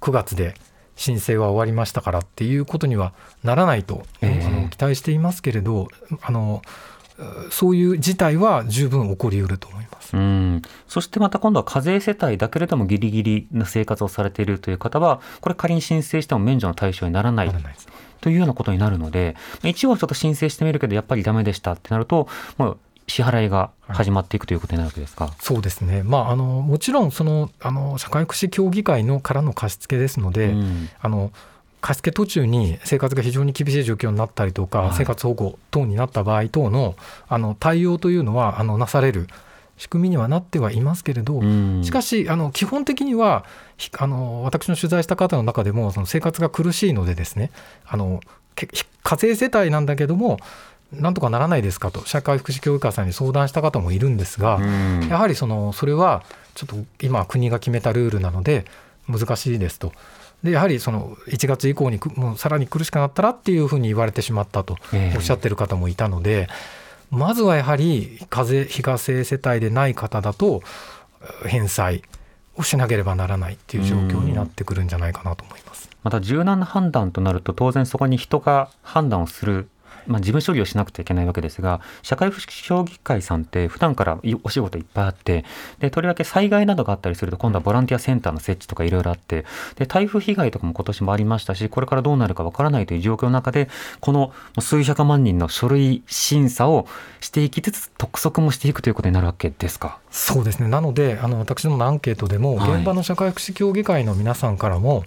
[0.00, 0.54] 9月で
[1.00, 4.46] 申請は終わりましたからっていうことにはならないと、ええ。
[4.46, 5.88] あの期待していますけれど
[6.20, 6.60] あの
[7.50, 10.14] そういう事態は十分起こりうると思います。
[10.14, 10.62] うん。
[10.86, 17.50] そしてまた今度は課税世帯だけれどもギリギリな生活をされているという方はこれ仮に申請しても免除の対象にならない
[18.20, 22.78] というようなことになるのでまあ一応はちょっと申請してみるけどやっぱりダメでしたってなるともう
[23.10, 25.34] 支払いが始まっていくということになるわけですか？
[25.40, 30.88] そうですね、まあ、あのもちろんそのあの社会福祉協議会のからの貸し付けですので、うん。
[31.00, 31.32] あの
[31.80, 34.94] 貸し付け途中に生活が非常に厳しい状況になったりとか、はい。
[34.96, 36.94] 生活保護等になった場合等の
[37.28, 39.26] あの対応というのはあのなされる
[39.76, 41.82] 仕組みにはなってはいますけれど、うん。
[41.82, 43.44] しかしあの基本的には
[43.76, 47.50] ひあの私の取材した方の中でもその生活が苦しいのでですね
[47.86, 48.20] あの
[48.54, 48.68] け
[49.02, 50.38] 課税世帯なんだけども
[50.92, 56.24] なんとかならないですかと社会福祉協議会さんに相談した方もいるんですが、うんやはりそのそれは
[56.54, 58.64] ちょっと今国が決めたルールなので
[59.08, 59.92] 難しいですと。
[60.42, 66.48] でやはりその1月以降にくもうさらに苦しくなったらっていうふうに言われてしまったとええおっしゃってる方もいたので、
[67.10, 70.62] まずはやはり課税非課税世帯でない方だと
[71.46, 72.02] 返済
[72.56, 75.90] をしなければならないっていう状況になってくるんじゃないかなと思います。
[76.02, 79.68] また柔軟な判断となると当然そこに人が判断をする、
[80.06, 85.44] まあ、事務処理をしなくちゃいけないわけですが社会福祉協議会さんって普段からいお仕事いっぱいあって
[85.78, 89.44] でとりわけ災害などがあったりすると今度はボランティアセンターの設置とかいろいろあって
[89.76, 93.68] で台風被害とかも今年もありましたしこれからどうなるかわからないという状況の中で
[94.00, 96.86] この数百万人の書類審査を
[97.20, 99.98] していきつつ督促もしていくということになるわけですか？
[100.10, 105.04] そうですねなのであの私どものアンケートでもはい現場の社会福祉協議会の皆さんからも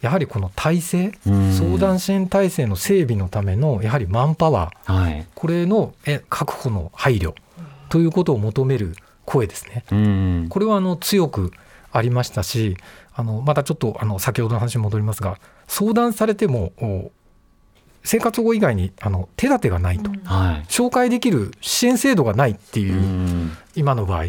[0.00, 1.52] やはりこの体制うん。
[1.52, 4.92] 相談支援体制の整備のためのやはりマンパワー。
[4.92, 5.26] はい。
[5.34, 7.34] これのえ確保の配慮
[7.88, 9.84] ということを求める声ですね。
[9.90, 10.46] うん。
[10.48, 11.52] これはあの強く
[11.92, 12.76] ありましたし
[13.14, 17.10] あのまたちょっとあの先ほどの話に戻りますが相談されてもお
[18.02, 20.64] 生活保護以外にあの手立てがないと、はい。
[20.68, 23.56] 紹介できる支援制度がないっていう、うん。
[23.74, 24.24] 今の場合。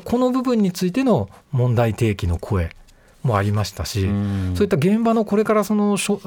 [0.00, 2.70] この部分についての問題提起の声
[3.24, 4.52] もありましたし、うん。
[4.54, 6.20] そういった現場のこれからその正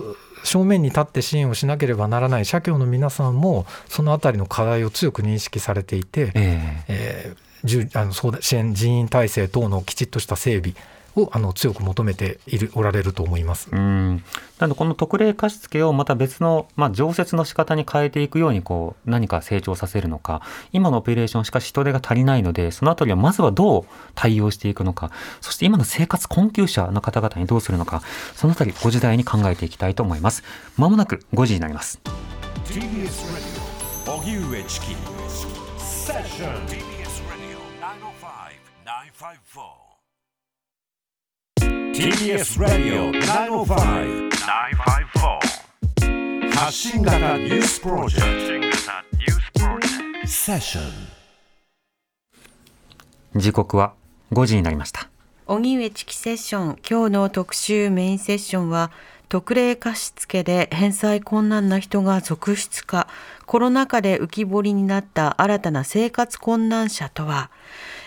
[0.66, 6.86] 面に立って支援をしなければならない社協の皆さんもそのあたりの課題を強く認識されていて、ええ。
[6.88, 7.48] えー
[7.96, 10.76] あの支援人員体制等のきちっとした整備
[11.18, 13.70] をあの強く求めているおられると思います。
[13.72, 14.24] うん。
[14.60, 20.42] なのでこの特例貸付をまた別の、まあ、常設の仕方に変えていくようにこう何か成長させるのか。
[20.72, 25.12] 今のオペレーションしかし人手が足りないのでそのあたりはまずはどう対応していくのか。
[25.42, 28.02] そして今の生活困窮者の方々にどうするのか。
[28.36, 30.44] そのあたりご時代に考えていきたいと思います。
[30.78, 32.00] まもなく5時になります。
[32.66, 33.68] TBS Radio.
[34.08, 34.96] 荻上チキ
[35.78, 37.60] セッション TBS Radio
[38.86, 39.87] 905-954
[41.98, 44.30] TBS Radio 905-954
[46.52, 48.20] 発信型ニュースプロジェ
[48.70, 48.78] ク
[50.22, 50.28] ト。
[50.28, 50.82] セッショ
[53.36, 53.96] ン時刻は
[54.32, 55.10] 5時になりました。
[55.48, 56.78] 荻上チキセッション。
[56.88, 58.92] 今日の特集メインセッションは
[59.28, 63.08] 特例貸付で返済困難な人が続出か
[63.48, 67.50] コロナ禍で浮き彫りになった新たな生活困難者とは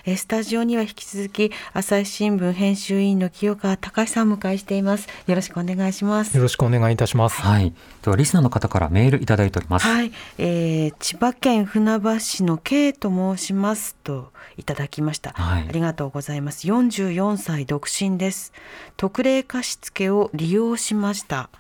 [0.05, 5.09] えースタジオには引き続き朝日新聞編集員の清川隆さんをお迎えしています。
[5.27, 6.37] よろしくお願いします。
[6.37, 7.41] よろしくお願いいたします。
[7.41, 7.75] はい。
[8.03, 15.67] ではリスナーの方からメールいただいております、はい、えー千葉県船橋市の K と申しますといただきました、はい。
[15.69, 16.67] ありがとうございます。
[16.67, 18.53] 44歳独身です。
[18.97, 21.51] 特例貸付を利用しました。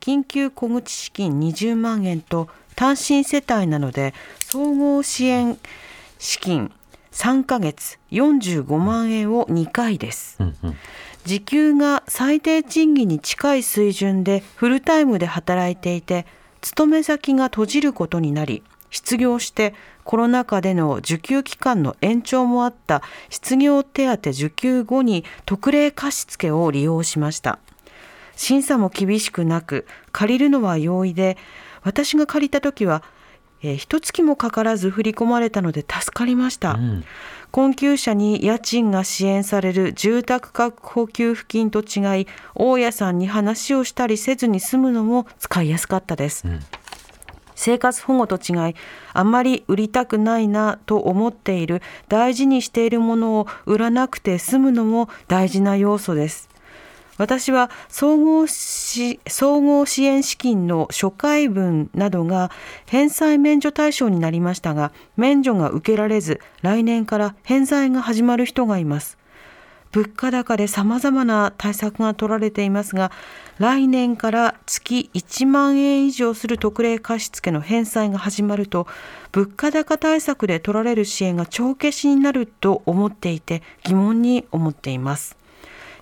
[0.00, 5.58] 緊急小口資金20万円と単身世帯なので総合支援
[6.18, 6.72] 資金
[7.12, 10.36] 3ヶ月45万円を2回です。
[10.40, 10.76] うんうん。
[11.24, 16.26] 時給が最低賃金に近い水準でフルタイムで働いていて
[16.60, 27.58] 勤め先が閉じることになり失業してコロナ禍での受給期間の延長もあった失業手当受給後に特例貸付を利用しました。
[28.34, 31.36] 審査も厳しくなく借りるのは容易で
[31.82, 33.02] 私が借りた時は
[33.62, 37.04] えー一月もかからず振り込まれたので助かりました、うん。
[37.50, 46.60] 困窮者に家賃が支援される住宅確保給付金と違い大家さんに話をしたりせずに済むのも使いやすかったです、ん。
[47.54, 48.74] 生活保護と違い
[49.12, 56.49] あんまり売りたくないなと思っている大事にしているものを売らなくて済むのも大事な要素です
[57.20, 62.50] 私は総合し総合支援資金の初回分などが
[62.86, 69.18] 返済免除対象になりましたが免除が受けられず来年から返済が始まる人がいます。
[69.92, 73.10] 物価高で様々な対策が取られていますが
[73.58, 78.86] 来年から月1万円以上する特例貸付の返済が始まると
[79.32, 85.39] 物価高対策で取られる支援が帳消しになると思っていて疑問に思っています。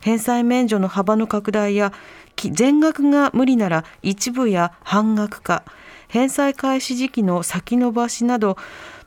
[0.01, 1.93] 返済免除の幅の拡大や
[2.37, 5.65] 全額が無理なら一部や半額化
[6.09, 8.57] 返済開始時期の先延ばしなど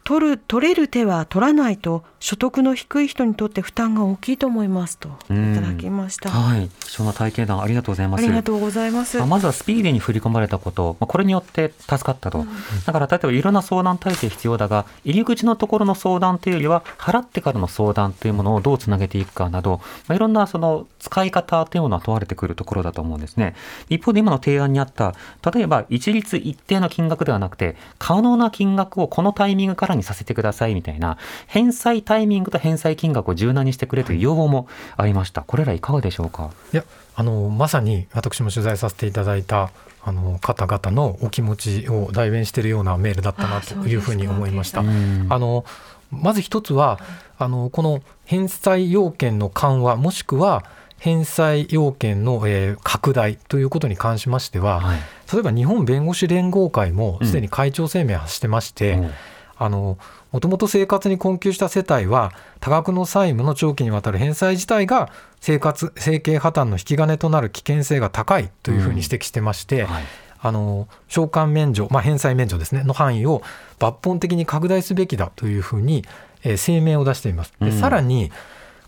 [0.04, 6.30] 取る取れる手は取らないと所得の低い人にとって負担が大きいと思いますといただきました。
[6.30, 8.24] はい、貴重な体験談ありがとうございます。
[8.24, 9.18] ありがとうございます。
[9.26, 12.46] まずはスピーディーに振り込まれたこと、まあ、これによって助かったと、
[12.86, 23.56] だから例えばいろんな相談体制必要だが入り口のところの相談というよりは払ってからの相談というものをどうつなげていくかなど、まあ、いろんなその使い方というものは問われてくるところだと思うんですね
[23.90, 25.16] 一方で今の提案にあった
[25.52, 31.18] 例えば一律一定の金額ではなくて可能な金額をこのタイミングからにさせてくださいみたいな
[31.48, 35.44] 返済タイミングと返済金額を柔軟にしてくれという要望もありました。
[35.44, 36.52] これらいかがでしょうか？
[36.74, 36.84] いや
[37.16, 39.72] あのまさに私も取材させていただいた
[40.04, 44.82] あの方々のお気持ちを代弁しているようなメールだったなというふうに思いました。
[44.82, 45.64] あの
[46.12, 47.00] まず一つは
[47.38, 50.66] あのこの返済要件の緩和もしくは
[50.98, 55.00] 返済要件の、えー拡大ということに関しましては、はい。
[55.32, 59.12] 例えば日本弁護士連合会もすでに会長声明を発してまして、うん。
[59.58, 59.98] あの
[60.32, 70.04] もともと生活に困窮した世帯は多額の債務の長期にわたる返済自体が生活生計破綻の引き金となる危険性が高いというふうに指摘してまして、はい。
[70.44, 73.44] あの償還免除、まあ、返済免除ですねの範囲を
[73.78, 76.04] 抜本的に拡大すべきだというふうに、
[76.44, 77.54] えー声明を出しています。
[77.60, 77.80] でうん。
[77.80, 78.32] さらに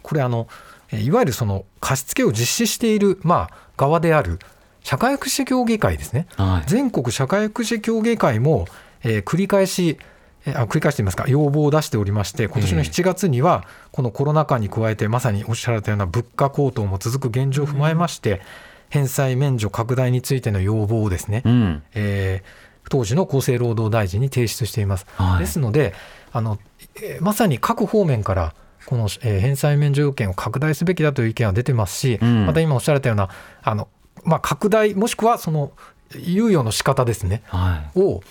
[0.01, 0.47] これあの
[0.91, 4.39] えーいわゆるその貸付を実施している、まあ、側である
[4.81, 6.69] 社会福祉協議会ですね、はい。
[6.69, 8.65] 全国社会福祉協議会も、
[9.03, 9.99] えー繰り返し、
[10.45, 18.41] えーあ繰り返していますか、要望を出しておりまして、今年の7月には、このコロナ禍に加えて、まさにおっしゃられたような物価高騰も続く現状を踏まえまして、
[18.89, 21.83] 返済免除拡大についての要望をですね、うん。
[21.93, 25.05] えー当時の厚生労働大臣に提出しています。
[25.15, 25.39] はい。
[25.39, 25.93] ですので
[26.33, 26.59] あの、
[27.01, 28.53] えーまさに各方面から
[28.85, 32.45] この、えー返済免除要件を拡大すべきだという意見は出てますし、うん。
[32.45, 33.29] また今おっしゃられたような
[33.63, 33.87] あの、
[34.25, 35.71] まあ、拡大もしくはその
[36.13, 37.41] 猶予の仕方ですね。
[37.45, 37.99] はい。
[37.99, 38.21] を、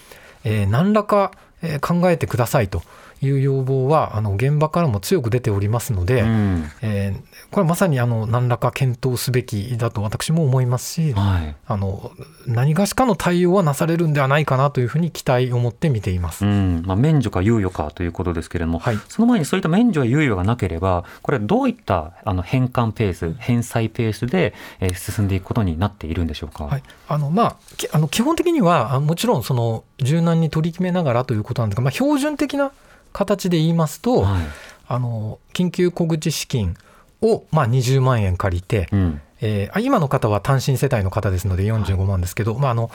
[0.44, 1.42] えー何らか、えー
[1.80, 2.82] 考えてくださいと。
[3.22, 6.70] いう要望はあの現場からも強く出ておりますので、うん。
[6.82, 11.54] えーこれはまさにあの何らか検討すべきだと私も思いますし、はい。
[11.66, 12.10] あの
[12.46, 16.46] 何がしかの対応はなされるんではないかなというふうに期待を持って見ています。
[16.46, 16.82] うん。
[16.86, 18.98] まあ、免除か猶予かということですけれども、はい。
[19.06, 26.64] その前にそういった免除や猶予がなければ、これ、どういったあの返還ペース、返済ペースで、えー進んでいくことになっているんでしょうか？
[26.64, 32.70] はい、あのまあきあの基本的にはあもちろんその柔軟に取り決めながらということなんですが、まあ、標準的な
[33.12, 34.42] 形で言いますと、はい。
[34.88, 36.76] あの緊急小口資金
[37.22, 39.20] をまあ20万円借りて、うん。
[39.40, 42.90] えーあ今の方は単身世帯の方ですので45万ですけど、まああの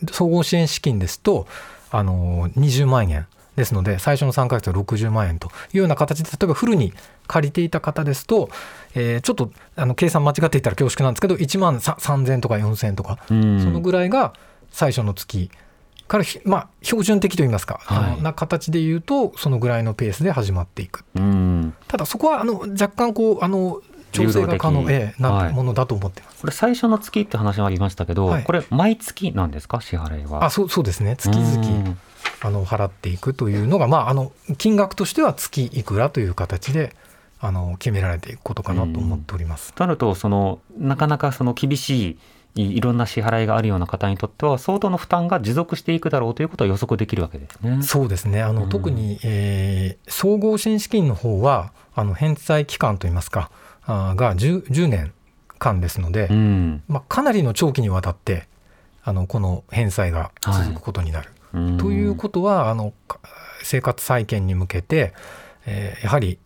[0.00, 1.46] えー総合支援資金ですと
[1.90, 6.92] あの20万円ですので最初の3ヶ月は60万円というような形で例えばフルに
[7.28, 8.50] 借りていた方ですと、
[8.94, 13.60] えーちょっとあの計算間違っていたら恐縮なんですけど1万3000とか4000とか、うん。
[13.60, 14.32] そのぐらいが
[14.70, 15.50] 最初の月
[16.08, 18.22] からひ、まあ、標準的といいますか、はい。
[18.22, 21.20] な形で言うとそのぐらいのペースで始まっていくう。
[21.20, 21.74] ん。
[21.88, 23.80] ただそこはあの若干こうあの
[24.14, 24.82] 調整が可能、
[25.18, 25.52] なはい。
[25.52, 26.40] ものだと思ってます。
[26.40, 28.44] これ、最初の月って話がありましたけど、はい。
[28.44, 30.44] これ、毎月なんですか、支払いは。
[30.44, 31.16] あそうそうですね。
[31.18, 31.98] 月う々ん。
[32.40, 36.94] あの払っていくというのが、まあ、あの金額としては月いくらという形で
[37.40, 39.72] あの決められていくことかなと思っております。
[39.74, 42.18] となると、その、なかなかその厳しい、
[42.54, 47.82] いいろんな支払いがあるような方にとっては、相当の負担が持続していくだろうということは予測できるわけですね。
[47.82, 53.50] そうですねあの、うん特に、えー総合支援資金の方はあの返済期間といいますか
[53.84, 55.12] あーが 10, 10年
[55.58, 56.82] 間ですので、うん。
[56.88, 58.46] まあ、かなりの長期にわたって
[59.02, 61.30] あのこの返済が続くことになる。
[61.54, 63.20] うんということはあのか
[63.62, 65.12] 生活再建に向けて、
[65.66, 66.38] えーやはり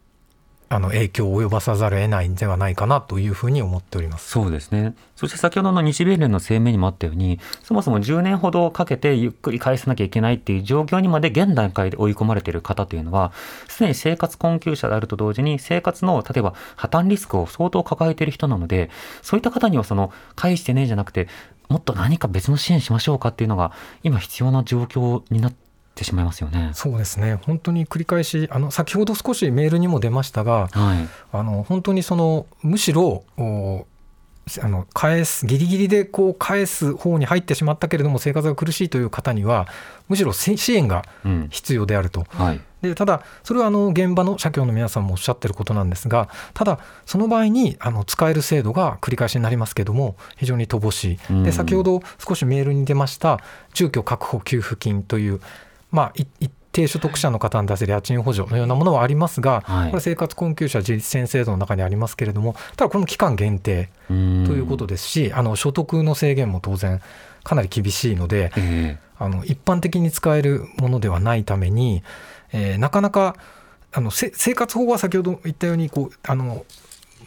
[0.71, 4.31] あの影響を及ばさざるを得ないんではないかなというふうに思っております。
[4.31, 4.95] そうですね。
[5.17, 13.33] そして先ほどの日米連の声明にもあったように、そもそも10年ほどかけてゆっくり返さなきゃいけないっていう状況にまで現段階で追い込まれている方というのは、
[13.67, 18.91] すでに生活困窮者であると同時に、生活の例えば破綻リスクを相当抱えている人なので、
[19.23, 21.29] そういった方にはその返してねえじゃなくて、
[21.69, 25.68] もっと何か別の支援しましょうかっていうのが、今必要な状況になって
[26.05, 26.71] しまいますよね。
[26.75, 31.09] そうですね本当に繰り返しあの先ほど少しメールにも出ましたがはい。
[31.33, 33.87] あの本当にそのむしろお
[34.63, 39.69] あの返すギリギリでこう返す方に入ってしまったけれども生活が苦しいという方には
[40.09, 41.49] むしろせ支援がうん。
[41.51, 42.25] 必要であると。
[42.31, 42.61] はい。
[42.83, 53.41] でただ、それはあの現場の社協の皆さんもおっしゃってることなんですが、ただ、その場合にあの使える制度が繰り返しになりますけれども、非常に乏しい、うんで先ほど少しメールに出ました、
[53.75, 55.41] 住居確保給付金という、
[55.91, 59.91] まあ、い一定所得者の方に出せる家賃補助のようなものはありますが、はい。
[59.91, 67.01] これ、生活困窮者自立支援制度の中にありますけれども、ただ、これも期間限定ということですし、あの所得の制限も当然、
[67.43, 72.03] かなり厳しいので、えあの一般的に使えるものではないために、
[72.53, 73.37] えーなかなか
[73.93, 76.65] あのせ生活保護は先ほど言ったようにこうあの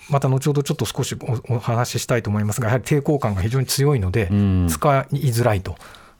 [0.09, 1.15] また後ほどちょっと少し
[1.49, 4.27] おお話ししたいと思いますがやはり抵抗感が非常に強いので。
[4.69, 5.75] 使いづらいと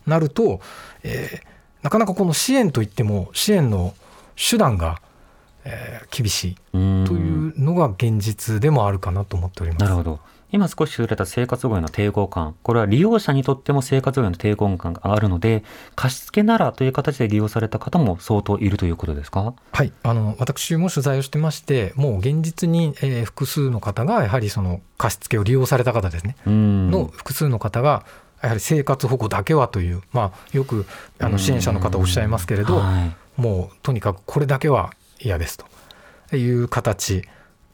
[0.05, 0.61] なると、
[1.03, 1.50] えー
[1.83, 3.93] なかなかこの支援といっても支援の
[4.35, 5.01] 手段が、
[5.65, 9.83] えー厳しいうんというのが現実でもあるかなと思っております。
[9.83, 10.19] なるほど。
[10.51, 15.63] 今少し触れた生活保護への抵抗感、これは利用者にとっても生活保護への抵抗感があるので、
[15.95, 19.53] 貸付ならという形で利用された方も相当いるということですか？
[19.71, 26.91] はい、あの私も取材をしてまして、もう現実に、えー複数の方がやはりその貸付を利用された方ですね、うん。
[26.91, 28.05] の複数の方が、
[28.41, 30.85] やはり生活保護だけはという、まあ、よく
[31.19, 33.15] あの支援者の方おっしゃいますけれど、はい。
[33.41, 35.65] もうとにかくこれだけは嫌ですと。
[36.35, 37.23] いう形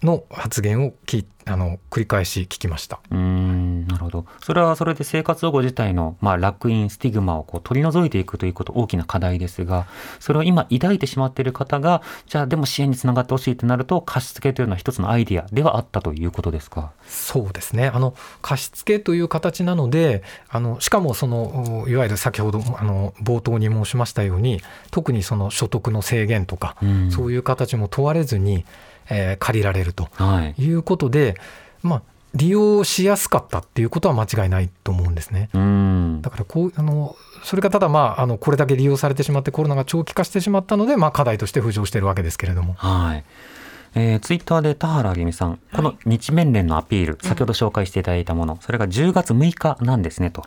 [0.04, 3.00] の発言をきあの繰り返し聞きました。
[3.10, 4.26] うーんなるほど。
[4.44, 9.88] それはそれで生活保護自体の、まあ、楽印、スティグマをこう取り除いていくということ、大きな課題ですが、
[10.20, 16.92] それを今抱いてしまっている方が、じゃあでも支援につながってほしいとなると、貸付というのは一つのアイディアではあったということですか？
[17.08, 28.66] そうですねあの貸付という形なのであのしかもそのおいわゆる先ほどあの冒頭に申しましたように特にその所得の制限とか、うんそういう形も問われずに、
[29.10, 30.62] えー借りられるとはい。
[30.62, 31.36] いうことで、
[31.84, 32.02] まあ、
[32.34, 35.50] 利用しやすかったっていうことは間違いないと思うんですね。
[36.22, 42.74] だからこうあのそれがただ、まあ、あのこれだけ利用されてしまってコロナが長期化してしまったので、まあ、課題として浮上しているわけですけれども。
[42.74, 43.24] はい。
[43.96, 50.44] えー、ツイッターで田原明美さん、この日面連のアピール、先ほど紹介していただいたもの、それが10月6日なんですねと。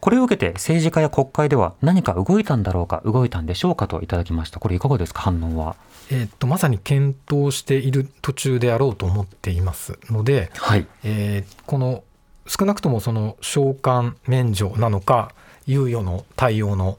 [0.00, 4.58] これを受けて政治家や国会では何か動いたんだろうか、動いたんでしょうかといただきました。
[4.58, 5.76] これいかがですか、反応は。
[6.10, 10.86] えーっとまさに検討している途中であろうと思っていますので、はい。
[11.04, 12.04] えーこの
[12.46, 15.32] 少なくともその償還免除なのか
[15.66, 16.98] 猶予の対応の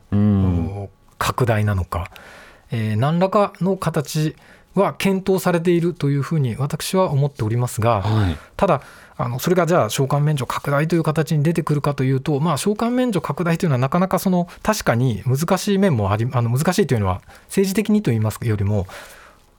[1.19, 2.09] 拡大なのか、
[2.71, 4.35] えー何らかの形
[4.75, 8.37] は検討されているというふうに私は思っておりますが、はい。
[8.55, 8.81] ただ
[9.17, 18.87] あのそれがじゃあ償還免除拡大という形に出てくるかというと、まあ、償還免除拡大というのはなかなかその確かに難しい面もありあの難しいというのは政治的にと言いますよりも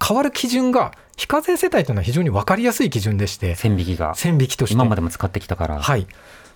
[0.06, 5.80] 変わる基準が非課税世帯というのは非常に分かりやすい基準でして線引きが線引きとして今までも使ってきたから。
[5.80, 6.06] はい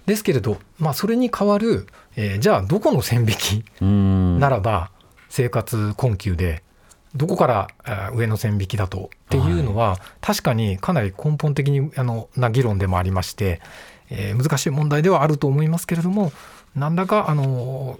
[0.06, 1.86] ですけれど、まあ、それに代わる、
[2.16, 3.26] えーじゃあどこの線引
[3.62, 4.40] きうん。
[4.40, 4.90] ならば
[5.28, 6.62] 生活困窮で
[7.14, 7.68] どこから
[8.14, 13.60] 上の線引きだとっていうのは、確かにかなり根本的にあのな議論でもありまして、
[14.10, 16.32] えー難しい問題ではあると思いますけれども
[16.74, 17.98] 何らかあの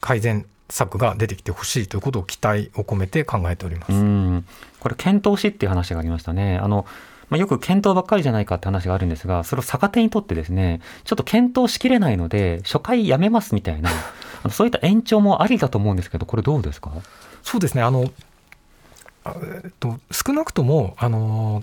[0.00, 3.92] 改善策が出てきてほしいということを期待を込めて考えております。
[3.92, 4.46] うん。
[4.78, 6.58] これ検討しっていう話がありましたね。
[6.62, 6.86] あの、
[7.28, 13.90] まあ、よく検討ばっかりじゃないかって話があるんですが、それを逆手にとってですね、ちょっと検討しきれないので、初回やめますみたいな、
[14.50, 16.90] そういった延長もありだと思うんですけど、これどうですか？
[17.42, 18.06] そうですねあのあ
[19.26, 21.62] えっと少なくともあの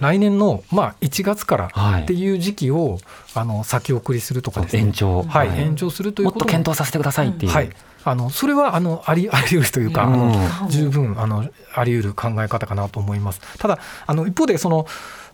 [0.00, 2.02] 来年の、まあ、1月からはい。
[2.02, 2.98] っていう時期を、
[3.34, 4.82] あの先送りするとかですね。
[4.82, 5.22] 延長。
[5.22, 7.52] はい、延長するというもっことと検討させてくださいっていう。
[7.52, 7.70] はい、
[8.04, 10.32] あのそれはあのあり あり得るというか、あの
[10.64, 11.44] うん十分あの
[11.74, 13.40] あり得る考え方かなと思います。
[13.58, 14.86] ただあの一方でその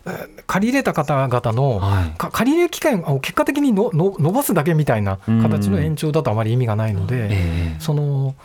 [0.05, 2.17] えー借り入れた方々の、はい。
[2.17, 7.75] か借り入れ期間を結果的にのの伸ばすだけみたいな形の延長だとあまり意味がないので、ええ。
[7.79, 8.35] その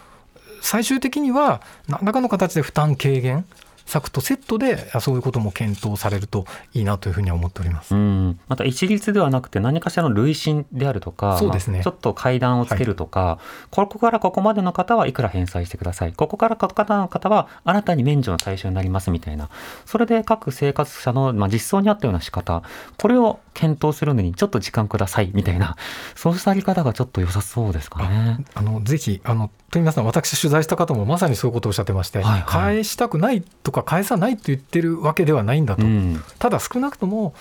[0.60, 3.44] 最終的には何らかの形で負担軽減
[3.90, 7.94] 策とセットであそういうことも検討されるといいなというふうには思っております。
[7.94, 11.78] うん、また一律ではなくて何かしらの累進であるとか、そうですね。
[11.78, 13.38] まあちょっと階段をつけるとか、
[13.70, 16.12] ここからここまでの方はいくら返済してください。
[16.12, 19.50] ここからここからの方は新たに免除の対象になりますみたいな。
[19.86, 22.62] それで各生活者の、まあ、実装に合ったような仕方
[22.96, 25.76] これを検討するのにちょっと時間くださいみたいな
[26.14, 28.44] そうしたあり方がちょっと良さそうですかね。
[28.54, 32.42] あのぜひあのと言いますのは私取材した方もまさにそういうことをおっしゃってまして、はいはい。
[32.42, 36.22] 返したくないとか返さないと言ってるわけではないんだと、うん。
[36.40, 37.34] ただ少なくとも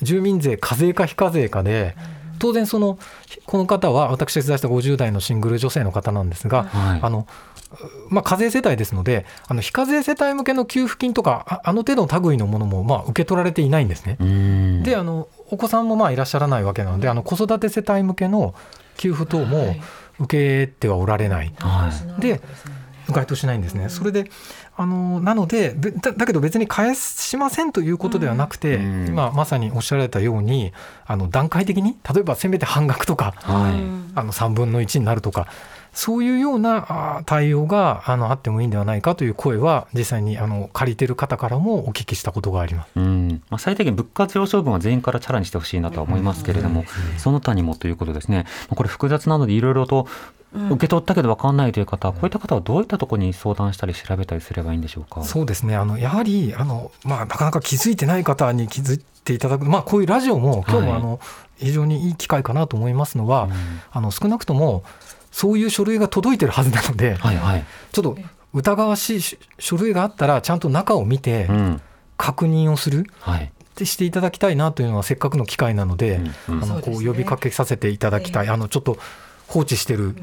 [0.00, 1.96] 住民税課税か非課税かで
[2.38, 2.98] 当然その
[3.46, 7.00] この方は私が取材した50代のシングル女性の方なんですが、はい。
[7.02, 7.26] あの
[8.08, 14.16] まあ、課税世帯ですのであの非課税世帯向けの給付金とかああの程度の類のものもまあ受け取られていないんですね。
[14.20, 14.82] うん。
[14.84, 18.54] であのお子さんもまあいらっしゃらないわけなのであの子育て世帯向けの
[18.96, 19.74] 給付等も
[20.20, 21.52] 受けてはおられない。
[21.58, 22.20] はい。
[22.20, 22.40] で
[23.10, 23.88] 該当しないんですね。
[23.90, 24.30] それで
[24.76, 29.08] あのなのでだけど別に返しませんということではなくて、うん。
[29.08, 30.72] 今まさにおっしゃられたように
[31.06, 33.74] あの段階的に例えばせめて半額とかはい。
[34.14, 35.48] あの3分の1になるとか
[35.94, 42.90] そういうようなあ対応があのあってもいいんではないかという声は実際にあの借りてる方からもお聞きしたことがあります。
[42.96, 43.42] うん。
[43.48, 46.84] まあ、最低限物価上昇分は全員からチャラにしてほしいなとは思いますけれども、
[47.16, 50.06] その他にもということですね、まあこれ複雑なのでいろいろと
[50.54, 55.22] 受け取ったけど分かんないという方、こういった方はどういったところに相談したり調べたりすればいいんでしょうか？
[55.24, 55.74] そうですね。
[55.76, 61.18] あのやはりあの、まあ、なかなか気づいてない方に気づいていただく、まあ、こういうラジオも今日もあの、
[61.56, 63.48] 非常にいい機会かなと思いますのは、
[63.90, 64.84] あの少なくとも
[65.34, 67.64] そういう書類が届いてるはずなので、はいはい。
[67.90, 68.16] ちょっと
[68.52, 71.80] 疑わしい書書類があったらちゃんと中を見てうん。
[72.16, 73.10] 確認をする。
[73.18, 73.46] はい。
[73.46, 76.62] ってしていただきたいなというのはせっかくの機会なので、うんうん。
[76.62, 78.96] あのこう呼びかけさせていただきたい、あのちょっと
[79.48, 80.14] 放置してる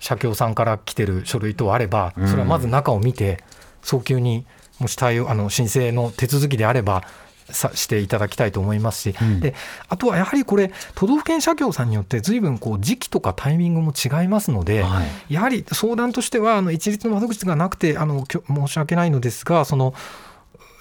[0.00, 2.28] 社協さんから来てる書類等あれば、うん。
[2.28, 3.42] それはまず中を見て
[3.80, 4.44] 早急に
[4.78, 7.04] もし対応あの申請の手続きであれば
[7.50, 9.54] さしていただきたいと思いますし、うんで
[9.88, 15.34] あとはやはりこれ都道府県社協さんによって随分こう時期とかタイミングも違いますので、はい。
[15.34, 19.94] やはり相談としてはあの一律の窓口がなくてあの申し訳ないのですがその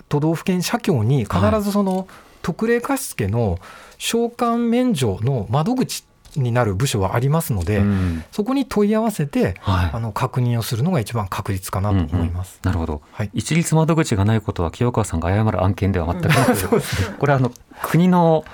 [0.09, 2.07] 都道府県社協に必ずその、
[2.41, 3.59] 特例貸付の
[3.97, 6.05] 償還免除の窓口
[6.41, 8.23] になる部署はありますので、うん。
[8.31, 9.89] そこに問い合わせて、はい。
[9.93, 12.59] あの確認をするのが一番確実かなと思います。
[12.63, 13.29] なるほど、はい。
[13.33, 18.45] 一律窓口がないことは清川さんが謝る案件では全くなく、これはあの国の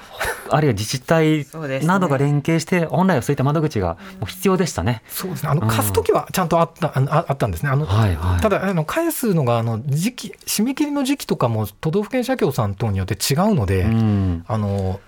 [0.50, 1.88] あるいは自治体そうですね。
[1.88, 5.02] などが連携して本来はそういった窓口がもう必要でしたね。
[5.08, 5.50] そうですね。
[5.50, 5.68] あのうん。
[5.68, 7.70] 貸すときはちゃんとあったあああったんですね。
[7.70, 8.42] あのはいはい。
[8.42, 14.46] ただあの返すのがあの時期締め切りの時期とかも都道府県社協さん等によって違うので、うん。
[14.48, 15.02] あのこ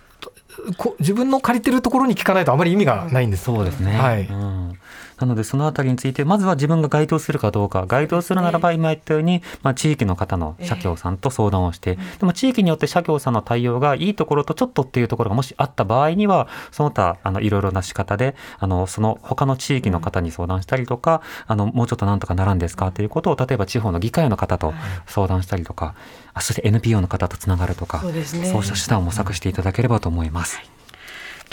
[0.99, 3.45] 自分の借りてるところに聞かないとあまり意味がないんです。
[3.45, 4.27] そうですね、はい。
[4.27, 4.77] うん
[5.19, 7.85] なのでそのあたりについてまずは自分が該当するかどうか。
[7.87, 22.91] 該当するならば今言ったように、まあ、地域の方の社協さんと相談をして、でも地域によって社協さんの対応がいいところとちょっとっていうところがもしあった場合にはその他あのいろいろな仕方であのその他の地域の方に相談したりとか、あのもうちょっとなんとかならんですか？
[22.91, 24.73] ということを例えば地方の議会の方と
[25.05, 25.95] 相談したりとか、
[26.33, 30.74] あそして NPO の方とつながるとかそうした手段を模索していただければと思います。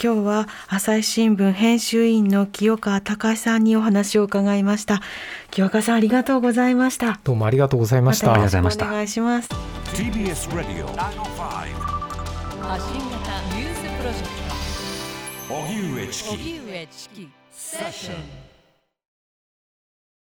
[0.03, 5.01] 今日は朝日新聞編集員の清川隆さんにお話を伺いました。
[5.49, 7.21] 清川さんありがとうございました。
[7.23, 8.33] どうもありがとうございました。
[8.33, 9.47] ありがとうございましたお願いします。
[9.93, 10.97] TBS Radio 905
[12.63, 14.27] 発信型ニュースプロジェ
[15.47, 16.27] ク荻上チキ。
[16.27, 17.29] ト荻上チキ。
[17.49, 18.42] セッション